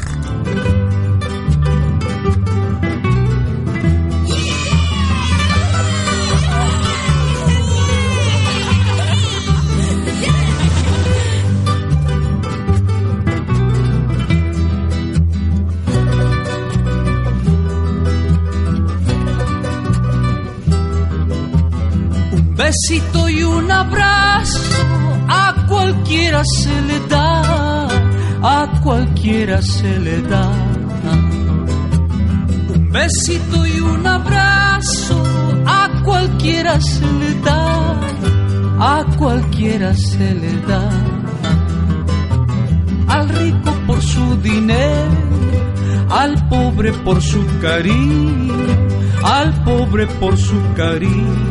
Besito 22.91 23.29
y 23.29 23.43
un 23.43 23.71
abrazo 23.71 24.59
a 25.29 25.65
cualquiera 25.69 26.43
se 26.43 26.81
le 26.81 26.99
da, 27.07 27.87
a 28.43 28.81
cualquiera 28.83 29.61
se 29.61 29.97
le 29.99 30.21
da. 30.23 30.51
Un 32.75 32.91
besito 32.91 33.65
y 33.65 33.79
un 33.79 34.05
abrazo 34.05 35.23
a 35.65 35.89
cualquiera 36.03 36.81
se 36.81 37.05
le 37.05 37.33
da, 37.45 37.95
a 38.79 39.05
cualquiera 39.17 39.93
se 39.93 40.35
le 40.35 40.53
da. 40.67 40.89
Al 43.07 43.29
rico 43.29 43.71
por 43.87 44.01
su 44.01 44.35
dinero, 44.41 45.11
al 46.09 46.49
pobre 46.49 46.91
por 46.91 47.21
su 47.21 47.39
cariño, 47.61 48.53
al 49.23 49.63
pobre 49.63 50.07
por 50.07 50.37
su 50.37 50.59
cariño 50.75 51.50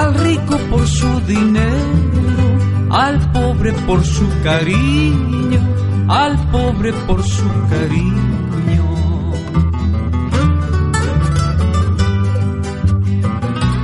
al 0.00 0.14
rico 0.14 0.56
por 0.70 0.86
su 0.88 1.20
dinero, 1.26 2.88
al 2.90 3.32
pobre 3.32 3.72
por 3.86 4.02
su 4.02 4.26
cariño, 4.42 5.60
al 6.08 6.50
pobre 6.50 6.92
por 7.06 7.22
su 7.22 7.44
cariño. 7.68 8.30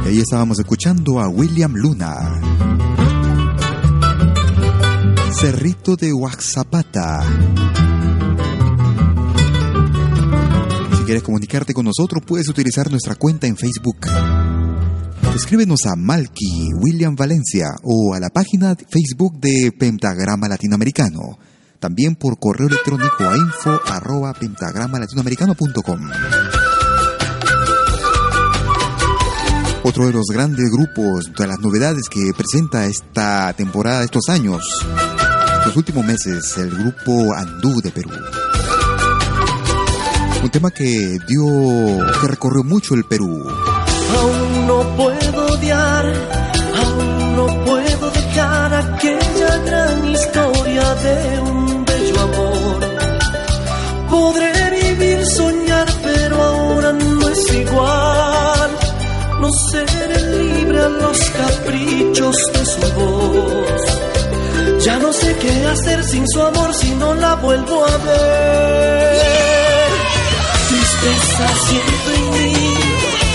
Ahí 0.07 0.19
estábamos 0.21 0.59
escuchando 0.59 1.21
a 1.21 1.29
William 1.29 1.75
Luna. 1.75 2.41
Cerrito 5.33 5.97
de 5.97 6.15
Oaxapata. 6.15 7.25
Si 10.97 11.03
quieres 11.05 11.23
comunicarte 11.23 11.75
con 11.75 11.85
nosotros, 11.85 12.23
puedes 12.27 12.49
utilizar 12.49 12.91
nuestra 12.91 13.17
cuenta 13.17 13.47
en 13.47 13.57
Facebook 13.59 13.99
escríbenos 15.37 15.85
a 15.85 15.97
Malky 15.97 16.73
William 16.81 17.15
Valencia 17.15 17.67
o 17.83 18.15
a 18.15 18.21
la 18.21 18.31
página 18.31 18.75
Facebook 18.75 19.39
de 19.39 19.71
Pentagrama 19.71 20.49
Latinoamericano. 20.49 21.39
También 21.79 22.17
por 22.17 22.39
correo 22.39 22.69
electrónico 22.69 23.23
a 23.23 23.37
info 23.37 23.79
arroba 23.87 24.33
pentagramalatinoamericano.com. 24.33 26.01
Otro 29.83 30.07
de 30.07 30.13
los 30.15 30.27
grandes 30.33 30.71
grupos 30.71 31.31
de 31.39 31.47
las 31.47 31.61
novedades 31.61 32.09
que 32.09 32.33
presenta 32.35 32.87
esta 32.87 33.53
temporada, 33.53 34.05
estos 34.05 34.31
años, 34.31 34.65
estos 35.59 35.77
últimos 35.77 36.05
meses, 36.05 36.57
el 36.57 36.71
grupo 36.71 37.35
Andú 37.35 37.83
de 37.83 37.91
Perú. 37.91 38.11
Un 40.43 40.51
tema 40.51 40.71
que 40.71 41.19
dio, 41.29 42.07
que 42.21 42.27
recorrió 42.27 42.65
mucho 42.65 42.95
el 42.95 43.05
Perú 43.05 43.45
no 44.67 44.83
puedo 44.97 45.47
odiar, 45.55 46.05
aún 46.83 47.37
no 47.37 47.47
puedo 47.65 48.11
dejar 48.11 48.75
aquella 48.75 49.59
gran 49.65 50.09
historia 50.09 50.95
de 50.95 51.41
un 51.41 51.85
bello 51.85 52.21
amor. 52.21 52.81
Podré 54.11 54.71
vivir, 54.71 55.27
soñar, 55.27 55.87
pero 56.03 56.43
ahora 56.43 56.93
no 56.93 57.29
es 57.29 57.53
igual. 57.55 58.71
No 59.41 59.49
seré 59.71 60.21
libre 60.39 60.81
a 60.83 60.89
los 60.89 61.19
caprichos 61.31 62.37
de 62.55 62.67
su 62.67 62.81
voz. 62.99 64.85
Ya 64.85 64.99
no 64.99 65.13
sé 65.13 65.37
qué 65.37 65.67
hacer 65.67 66.05
sin 66.05 66.27
su 66.29 66.43
amor 66.43 66.75
si 66.75 66.91
no 66.95 67.15
la 67.15 67.35
vuelvo 67.37 67.85
a 67.85 67.97
ver. 67.99 69.17
Tristeza 70.69 71.49
siento 71.67 72.11
en 72.17 72.31
mí 72.33 72.86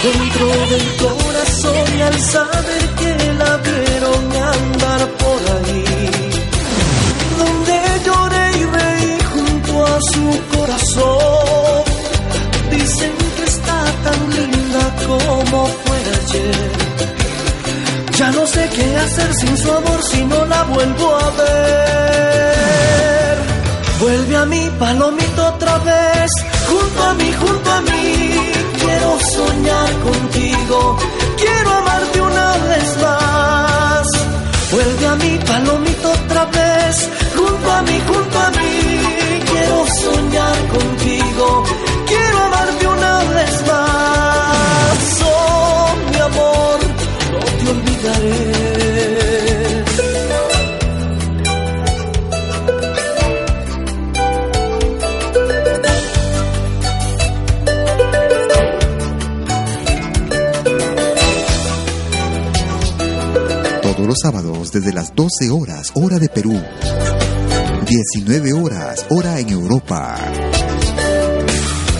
dentro 0.04 0.48
del 0.72 0.88
corazón 0.98 1.98
y 1.98 2.02
al 2.02 2.20
saber 2.20 2.84
que 3.00 3.34
la 3.34 3.58
vieron 3.58 4.24
andar 4.54 5.08
por 5.22 5.40
ahí. 5.56 5.86
Donde 7.38 7.76
lloré 8.06 8.46
y 8.58 8.64
reí 8.78 9.18
junto 9.34 9.86
a 9.86 10.00
su 10.12 10.26
corazón. 10.58 11.84
Dicen 12.72 13.14
que 13.36 13.44
está 13.44 13.80
tan 14.06 14.20
linda 14.38 14.84
como 15.08 15.68
fue 15.84 15.98
ayer. 16.20 16.72
Ya 18.18 18.32
no 18.32 18.48
sé 18.48 18.70
qué 18.76 18.98
hacer 18.98 19.34
sin 19.36 19.58
su 19.58 19.72
amor 19.72 20.02
si 20.12 20.26
no 20.26 20.46
la 20.46 20.64
vuelvo 20.64 21.16
a 21.16 21.30
ver. 21.42 23.38
Vuelve 24.00 24.36
a 24.36 24.46
mi 24.46 24.68
palomito 24.80 25.48
otra 25.48 25.78
vez, 25.78 26.32
junto 26.68 27.04
a 27.04 27.14
mí, 27.14 27.32
junto 27.40 27.72
a 27.72 27.82
mí 27.82 28.51
quiero 29.12 29.20
soñar 29.20 29.90
contigo, 30.00 30.98
quiero 31.38 31.70
amarte 31.72 32.22
una 32.22 32.58
vez 32.70 32.98
más. 33.02 34.08
Vuelve 34.72 35.08
a 35.08 35.16
mi 35.16 35.38
palomito 35.40 36.12
otra 36.12 36.46
vez, 36.46 37.10
junto 37.36 37.72
a 37.72 37.82
mí, 37.82 38.02
junto 38.08 38.40
a 38.40 38.50
mí, 38.52 39.42
quiero 39.52 39.86
soñar 40.02 40.68
contigo, 40.68 41.64
los 64.12 64.20
sábados 64.22 64.74
desde 64.74 64.92
las 64.92 65.16
12 65.16 65.52
horas, 65.52 65.92
hora 65.94 66.20
de 66.20 66.28
Perú. 66.28 66.62
19 67.88 68.52
horas, 68.52 69.06
hora 69.10 69.40
en 69.40 69.48
Europa. 69.48 70.18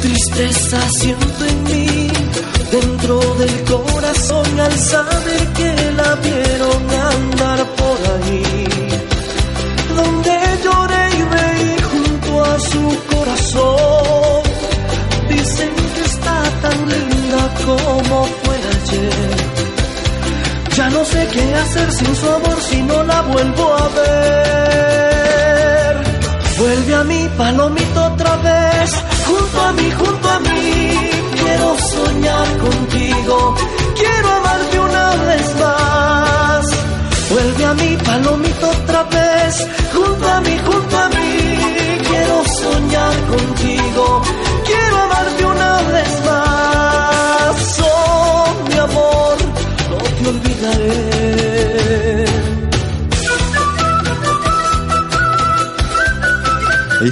Tristeza 0.02 0.90
siento 0.90 1.46
en 1.46 1.64
mí 1.64 2.12
dentro 2.70 3.18
del 3.36 3.64
corazón 3.64 4.60
al 4.60 4.78
saber 4.78 5.48
que 5.56 5.71
sé 21.12 21.28
qué 21.34 21.56
hacer 21.56 21.92
sin 21.92 22.16
su 22.16 22.28
amor 22.30 22.62
si 22.70 22.82
no 22.84 23.04
la 23.04 23.22
vuelvo 23.22 23.74
a 23.84 23.88
ver. 24.00 24.72
Vuelve 26.58 26.96
a 26.96 27.04
mí, 27.04 27.30
palomito, 27.38 28.06
otra 28.14 28.36
vez, 28.38 28.90
junto 29.28 29.62
a 29.68 29.72
mí, 29.74 29.92
junto 29.92 30.30
a 30.30 30.40
mí. 30.40 31.00
Quiero 31.42 31.78
soñar 31.96 32.48
contigo, 32.66 33.56
quiero 34.00 34.28
amarte 34.40 34.80
una 34.80 35.16
vez 35.28 35.56
más. 35.64 36.66
Vuelve 37.32 37.66
a 37.66 37.74
mí, 37.74 37.98
palomito, 38.06 38.70
otra 38.70 39.04
vez, 39.04 39.68
junto 39.94 40.30
a 40.30 40.42
mí, 40.42 40.60
junto 40.66 40.98
a 40.98 41.10
mí. 41.10 41.58
Quiero 42.10 42.44
soñar 42.62 43.14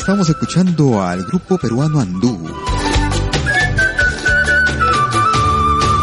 estamos 0.10 0.30
escuchando 0.30 1.04
al 1.04 1.24
grupo 1.24 1.60
peruano 1.60 2.00
Andú. 2.00 2.44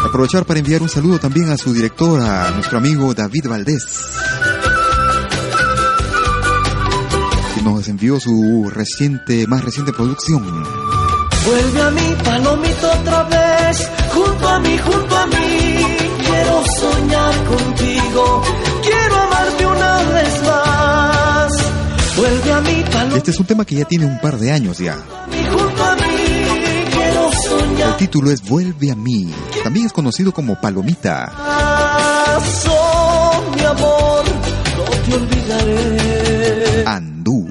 Aprovechar 0.05 0.45
para 0.45 0.59
enviar 0.59 0.81
un 0.81 0.87
saludo 0.87 1.19
también 1.19 1.49
a 1.49 1.57
su 1.57 1.73
director, 1.73 2.21
a 2.21 2.51
nuestro 2.51 2.77
amigo 2.77 3.13
David 3.13 3.49
Valdés, 3.49 3.85
que 7.53 7.61
nos 7.63 7.85
envió 7.89 8.17
su 8.17 8.71
reciente, 8.73 9.45
más 9.45 9.61
reciente 9.65 9.91
producción. 9.91 10.41
Vuelve 11.45 11.81
a 11.81 11.91
mí, 11.91 12.15
palomito, 12.23 12.91
otra 13.01 13.23
vez, 13.23 13.91
junto 14.13 14.47
a 14.47 14.59
mí, 14.61 14.77
junto 14.77 15.17
a 15.17 15.27
mí. 15.27 15.85
Quiero 16.25 16.63
soñar 16.79 17.43
contigo, 17.43 18.43
quiero 18.83 19.15
amarte 19.17 19.65
una 19.65 20.03
vez 20.13 20.43
más. 20.43 20.66
Este 23.17 23.31
es 23.31 23.39
un 23.39 23.47
tema 23.47 23.65
que 23.65 23.73
ya 23.73 23.85
tiene 23.85 24.05
un 24.05 24.21
par 24.21 24.37
de 24.37 24.51
años 24.51 24.77
ya. 24.77 24.95
El 27.83 27.97
título 27.97 28.29
es 28.29 28.43
Vuelve 28.43 28.91
a 28.91 28.95
mí. 28.95 29.33
También 29.63 29.87
es 29.87 29.91
conocido 29.91 30.31
como 30.31 30.61
Palomita. 30.61 31.25
Andú. 36.85 37.49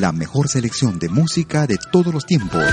La 0.00 0.10
mejor 0.10 0.48
selección 0.48 0.98
de 0.98 1.08
música 1.08 1.68
de 1.68 1.78
todos 1.92 2.12
los 2.12 2.26
tiempos. 2.26 2.64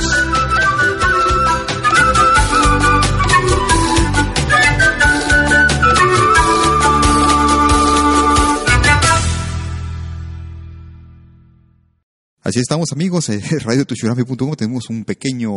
Así 12.43 12.59
estamos 12.59 12.91
amigos, 12.91 13.29
en 13.29 13.41
radiotuchurame.com 13.41 14.53
tenemos 14.55 14.89
un 14.89 15.05
pequeño 15.05 15.51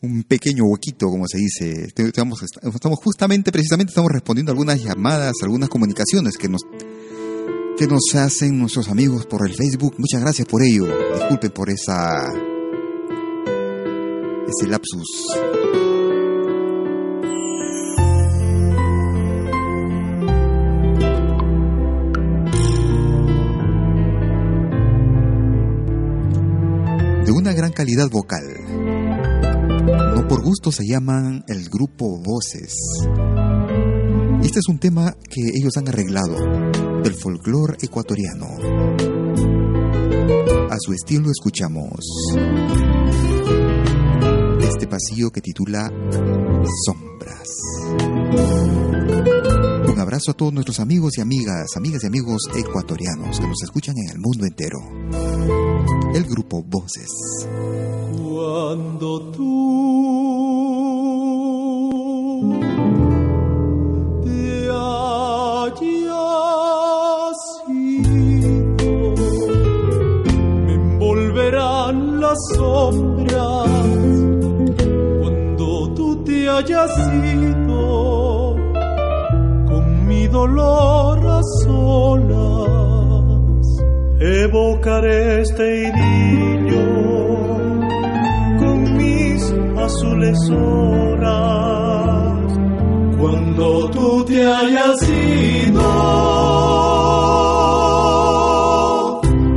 un 0.00 0.22
pequeño 0.24 0.64
huequito, 0.64 1.08
como 1.08 1.26
se 1.26 1.38
dice. 1.38 1.88
Estamos, 1.96 2.42
estamos 2.42 2.98
justamente, 2.98 3.52
precisamente 3.52 3.90
estamos 3.90 4.10
respondiendo 4.10 4.52
algunas 4.52 4.82
llamadas, 4.82 5.34
algunas 5.42 5.68
comunicaciones 5.68 6.36
que 6.36 6.48
nos 6.48 6.62
que 7.76 7.86
nos 7.86 8.14
hacen 8.14 8.58
nuestros 8.58 8.88
amigos 8.88 9.26
por 9.26 9.46
el 9.46 9.54
Facebook. 9.54 9.96
Muchas 9.98 10.20
gracias 10.20 10.46
por 10.46 10.62
ello. 10.62 10.86
Disculpen 11.14 11.50
por 11.50 11.70
esa 11.70 12.28
ese 14.46 14.68
lapsus. 14.68 16.03
De 27.24 27.32
una 27.32 27.52
gran 27.52 27.72
calidad 27.72 28.08
vocal. 28.10 28.42
No 30.14 30.28
por 30.28 30.42
gusto 30.42 30.72
se 30.72 30.86
llaman 30.86 31.44
el 31.48 31.68
grupo 31.68 32.20
Voces. 32.22 32.74
Este 34.42 34.58
es 34.58 34.68
un 34.68 34.78
tema 34.78 35.14
que 35.30 35.40
ellos 35.54 35.76
han 35.76 35.88
arreglado 35.88 36.36
del 37.02 37.14
folclore 37.14 37.76
ecuatoriano. 37.82 38.46
A 40.70 40.76
su 40.78 40.92
estilo 40.92 41.30
escuchamos 41.30 42.00
este 44.74 44.88
pasillo 44.88 45.30
que 45.30 45.40
titula 45.40 45.88
Sombras. 46.84 47.48
Abrazo 50.14 50.30
a 50.30 50.34
todos 50.34 50.52
nuestros 50.52 50.78
amigos 50.78 51.18
y 51.18 51.20
amigas, 51.22 51.76
amigas 51.76 52.04
y 52.04 52.06
amigos 52.06 52.42
ecuatorianos 52.54 53.40
que 53.40 53.48
nos 53.48 53.60
escuchan 53.64 53.96
en 53.98 54.10
el 54.10 54.20
mundo 54.20 54.46
entero. 54.46 54.78
El 56.14 56.22
grupo 56.22 56.62
Voces. 56.62 57.10
Cuando 58.16 59.32
tú 59.32 59.74
te 64.24 64.70
hayas 64.70 65.80
ido, 67.72 69.14
me 70.64 70.74
envolverán 70.74 72.20
las 72.20 72.38
sombras. 72.54 73.68
Cuando 75.20 75.92
tú 75.92 76.22
te 76.22 76.48
hayas 76.48 76.96
ido, 76.98 77.63
dolor 80.34 81.18
a 81.38 81.40
solas, 81.62 82.66
evocaré 84.18 85.42
este 85.42 85.66
idilio 85.88 86.86
con 88.58 88.96
mis 88.96 89.40
azules 89.86 90.38
horas. 90.50 91.38
Cuando 93.16 93.88
tú 93.90 94.24
te 94.24 94.44
hayas 94.44 95.08
ido, 95.08 95.82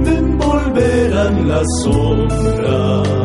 me 0.03 0.13
envolverán 0.15 1.47
las 1.49 1.65
sombras. 1.83 3.16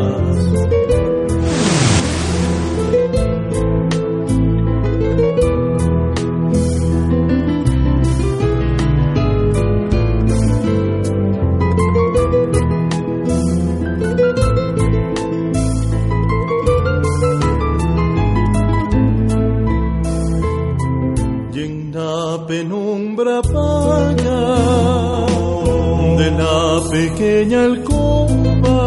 Pequeña 27.43 27.63
alcoba 27.63 28.79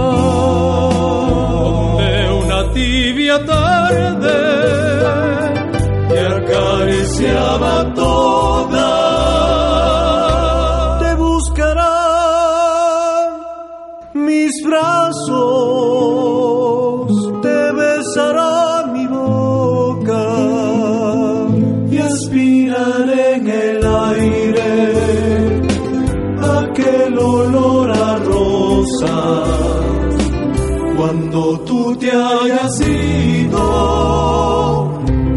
donde 1.65 2.31
una 2.45 2.73
tibia 2.73 3.45
tarde 3.45 4.39
te 6.09 6.21
acariciaba 6.21 7.95
toda 7.95 8.36
Cuando 31.37 31.61
tú 31.67 31.95
te 31.97 32.11
hayas 32.11 32.81
ido, 32.81 33.61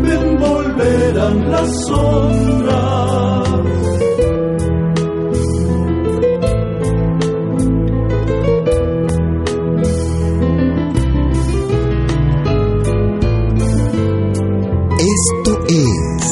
me 0.02 0.14
envolverán 0.14 1.52
las 1.52 1.70
sombras. 1.88 3.50
Esto 15.00 15.60
es 15.68 16.32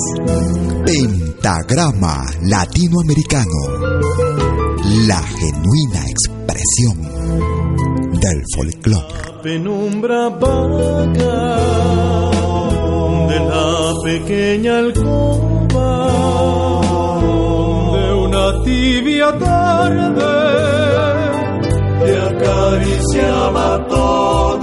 Pentagrama 0.86 2.26
Latinoamericano, 2.44 3.60
la 5.08 5.22
genuina 5.22 6.06
expresión 6.08 7.02
del 8.14 8.42
folclore. 8.56 9.27
Penumbra 9.48 10.28
vaga 10.28 11.40
de 13.30 13.40
la 13.52 13.94
pequeña 14.04 14.80
alcoba 14.80 15.92
de 17.96 18.06
una 18.26 18.46
tibia 18.66 19.30
tarde 19.38 20.34
te 22.04 22.12
acariciaba 22.30 23.88
toda. 23.88 24.57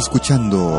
Escuchando 0.00 0.78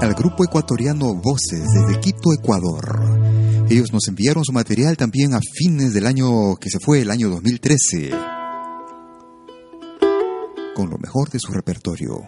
al 0.00 0.14
grupo 0.14 0.42
ecuatoriano 0.44 1.14
Voces 1.14 1.62
desde 1.72 2.00
Quito, 2.00 2.32
Ecuador. 2.32 3.64
Ellos 3.70 3.92
nos 3.92 4.08
enviaron 4.08 4.44
su 4.44 4.52
material 4.52 4.96
también 4.96 5.34
a 5.34 5.40
fines 5.40 5.92
del 5.92 6.06
año 6.06 6.56
que 6.56 6.68
se 6.68 6.80
fue, 6.80 7.02
el 7.02 7.12
año 7.12 7.30
2013, 7.30 8.10
con 10.74 10.90
lo 10.90 10.98
mejor 10.98 11.30
de 11.30 11.38
su 11.38 11.52
repertorio. 11.52 12.22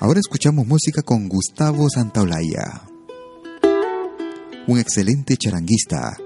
Ahora 0.00 0.18
escuchamos 0.18 0.66
música 0.66 1.02
con 1.02 1.28
Gustavo 1.28 1.88
Santaolalla, 1.88 2.82
un 4.66 4.80
excelente 4.80 5.36
charanguista, 5.36 6.16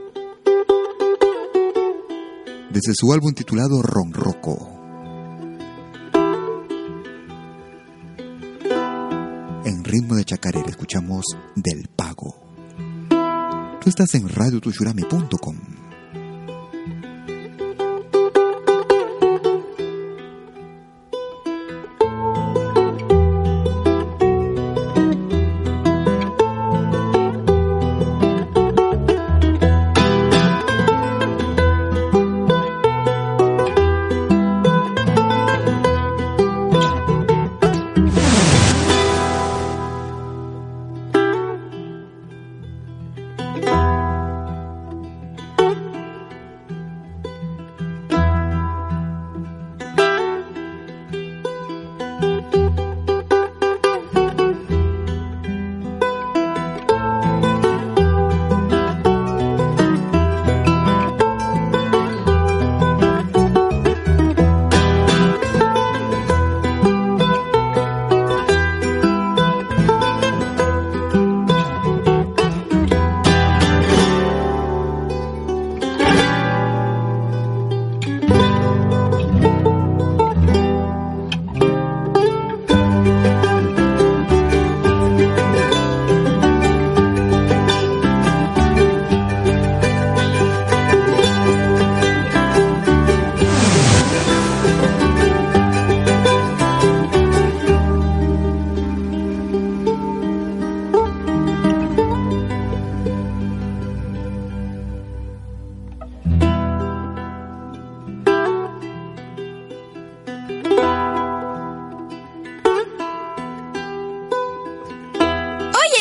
desde 2.70 2.94
su 2.94 3.12
álbum 3.12 3.34
titulado 3.34 3.82
Ronroco. 3.82 4.77
Ritmo 9.88 10.14
de 10.14 10.24
chacarera 10.24 10.68
escuchamos 10.68 11.24
Del 11.56 11.88
Pago. 11.88 12.36
Tú 13.80 13.88
estás 13.88 14.14
en 14.14 14.28
radiotushurami.com. 14.28 15.56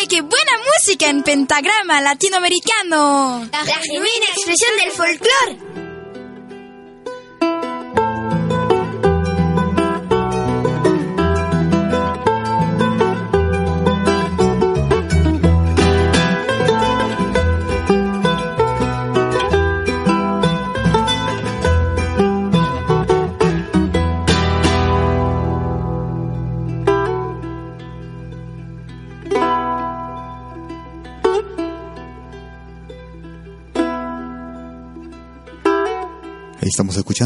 qué 0.07 0.21
buena 0.21 0.51
música 0.77 1.09
en 1.09 1.23
pentagrama 1.23 2.01
latinoamericano. 2.01 3.47
La 3.51 3.65
genuina 3.65 4.25
expresión 4.33 4.77
del 4.77 4.91
folclore. 4.91 5.66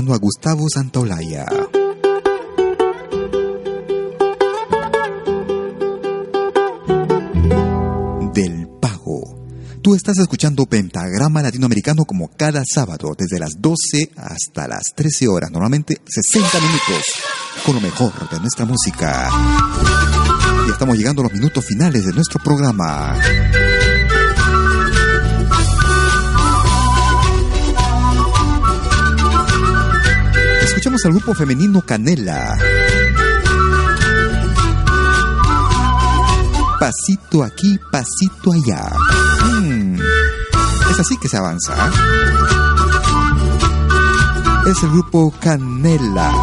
A 0.09 0.17
Gustavo 0.17 0.67
Santaolalla. 0.67 1.45
Del 8.33 8.67
Pago. 8.81 9.21
Tú 9.83 9.93
estás 9.93 10.17
escuchando 10.17 10.65
Pentagrama 10.65 11.43
Latinoamericano 11.43 12.05
como 12.05 12.29
cada 12.35 12.63
sábado, 12.65 13.13
desde 13.15 13.39
las 13.39 13.51
12 13.59 14.11
hasta 14.17 14.67
las 14.67 14.81
13 14.95 15.27
horas, 15.27 15.51
normalmente 15.51 15.97
60 16.03 16.59
minutos, 16.59 17.03
con 17.63 17.75
lo 17.75 17.81
mejor 17.81 18.11
de 18.29 18.39
nuestra 18.39 18.65
música. 18.65 19.29
Y 20.67 20.71
estamos 20.71 20.97
llegando 20.97 21.21
a 21.21 21.25
los 21.25 21.33
minutos 21.33 21.63
finales 21.63 22.05
de 22.05 22.13
nuestro 22.13 22.41
programa. 22.43 23.19
Escuchamos 30.81 31.05
al 31.05 31.11
grupo 31.11 31.35
femenino 31.35 31.79
Canela. 31.81 32.57
pasito 36.79 37.43
aquí, 37.43 37.79
pasito 37.91 38.51
allá. 38.51 38.89
Mm, 39.61 39.99
es 40.89 40.99
así 40.99 41.17
que 41.17 41.29
se 41.29 41.37
avanza. 41.37 41.75
¿eh? 41.75 41.91
Es 44.71 44.81
el 44.81 44.89
grupo 44.89 45.31
Canela 45.39 46.33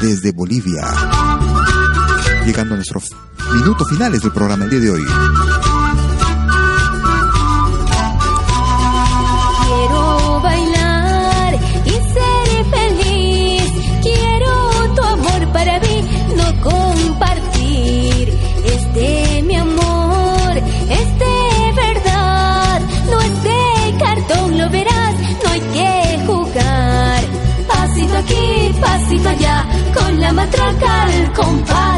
desde 0.00 0.32
Bolivia. 0.32 0.88
Llegando 2.46 2.72
a 2.72 2.76
nuestros 2.78 3.04
minutos 3.52 3.86
finales 3.90 4.22
del 4.22 4.32
programa 4.32 4.64
el 4.64 4.70
día 4.70 4.80
de 4.80 4.90
hoy. 4.92 5.04
Con 29.94 30.20
la 30.20 30.32
matraca 30.32 31.02
al 31.02 31.32
compás 31.32 31.89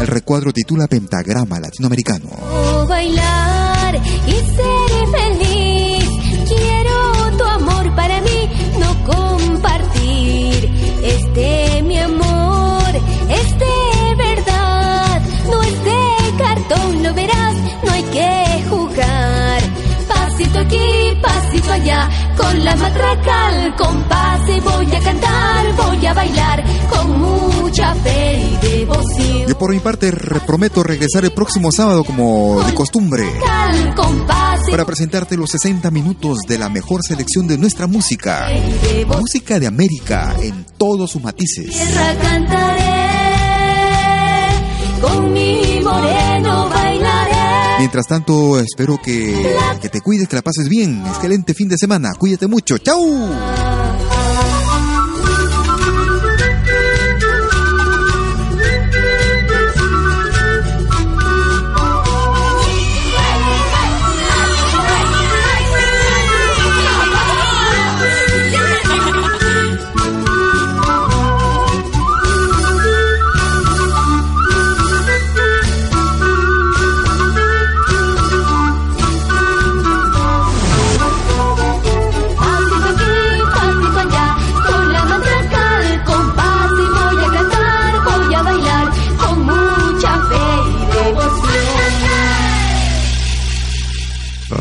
El 0.00 0.06
recuadro 0.06 0.52
titula 0.52 0.86
Pentagrama 0.86 1.58
Latinoamericano. 1.58 2.28
bailar 2.88 3.96
y 4.26 4.32
ser 4.56 4.77
con 22.36 22.64
la 22.64 22.76
matraca 22.76 23.46
al 23.48 23.76
compás 23.76 24.28
voy 24.60 24.94
a 24.94 25.00
cantar, 25.00 25.76
voy 25.76 26.06
a 26.06 26.14
bailar 26.14 26.64
con 26.88 27.18
mucha 27.18 27.94
fe 27.96 28.38
y 28.38 28.56
devoción. 28.66 29.48
Yo 29.48 29.58
por 29.58 29.72
mi 29.72 29.80
parte 29.80 30.12
prometo 30.46 30.82
regresar 30.82 31.24
el 31.24 31.32
próximo 31.32 31.70
sábado 31.72 32.04
como 32.04 32.62
de 32.62 32.74
costumbre 32.74 33.24
para 34.70 34.84
presentarte 34.84 35.36
los 35.36 35.50
60 35.50 35.90
minutos 35.90 36.38
de 36.46 36.58
la 36.58 36.68
mejor 36.68 37.02
selección 37.02 37.46
de 37.46 37.58
nuestra 37.58 37.86
música. 37.86 38.48
Música 39.06 39.58
de 39.58 39.66
América 39.66 40.34
en 40.42 40.66
todos 40.76 41.10
sus 41.10 41.22
matices. 41.22 41.70
Tierra 41.70 42.14
cantaré 42.20 42.82
con 45.00 45.32
mi 45.32 45.80
moreno. 45.82 46.77
Mientras 47.78 48.06
tanto, 48.06 48.58
espero 48.58 48.98
que, 49.02 49.56
que 49.80 49.88
te 49.88 50.00
cuides, 50.00 50.28
que 50.28 50.36
la 50.36 50.42
pases 50.42 50.68
bien. 50.68 51.02
Excelente 51.06 51.54
fin 51.54 51.68
de 51.68 51.76
semana. 51.78 52.12
Cuídate 52.18 52.46
mucho. 52.46 52.78
¡Chao! 52.78 53.77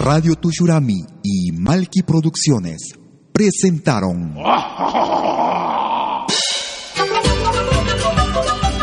Radio 0.10 0.36
Tushurami 0.36 1.06
y 1.22 1.52
Malki 1.52 2.02
Producciones 2.02 2.94
presentaron 3.34 4.38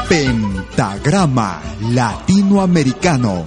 Pentagrama 0.07 1.63
Latinoamericano. 1.93 3.43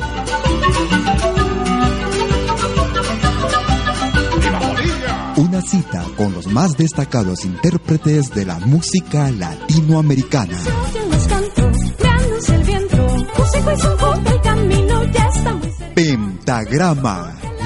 Una 5.36 5.62
cita 5.62 6.04
con 6.18 6.34
los 6.34 6.48
más 6.48 6.72
destacados 6.78 7.46
intérpretes 7.46 8.34
de 8.34 8.44
la 8.44 8.58
música 8.58 9.30
latinoamericana. 9.30 10.58
Pentagrama 15.94 17.47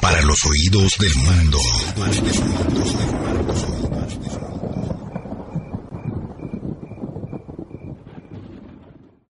Para 0.00 0.22
los 0.22 0.38
oídos 0.44 0.92
del 0.98 1.14
mundo. 1.16 1.58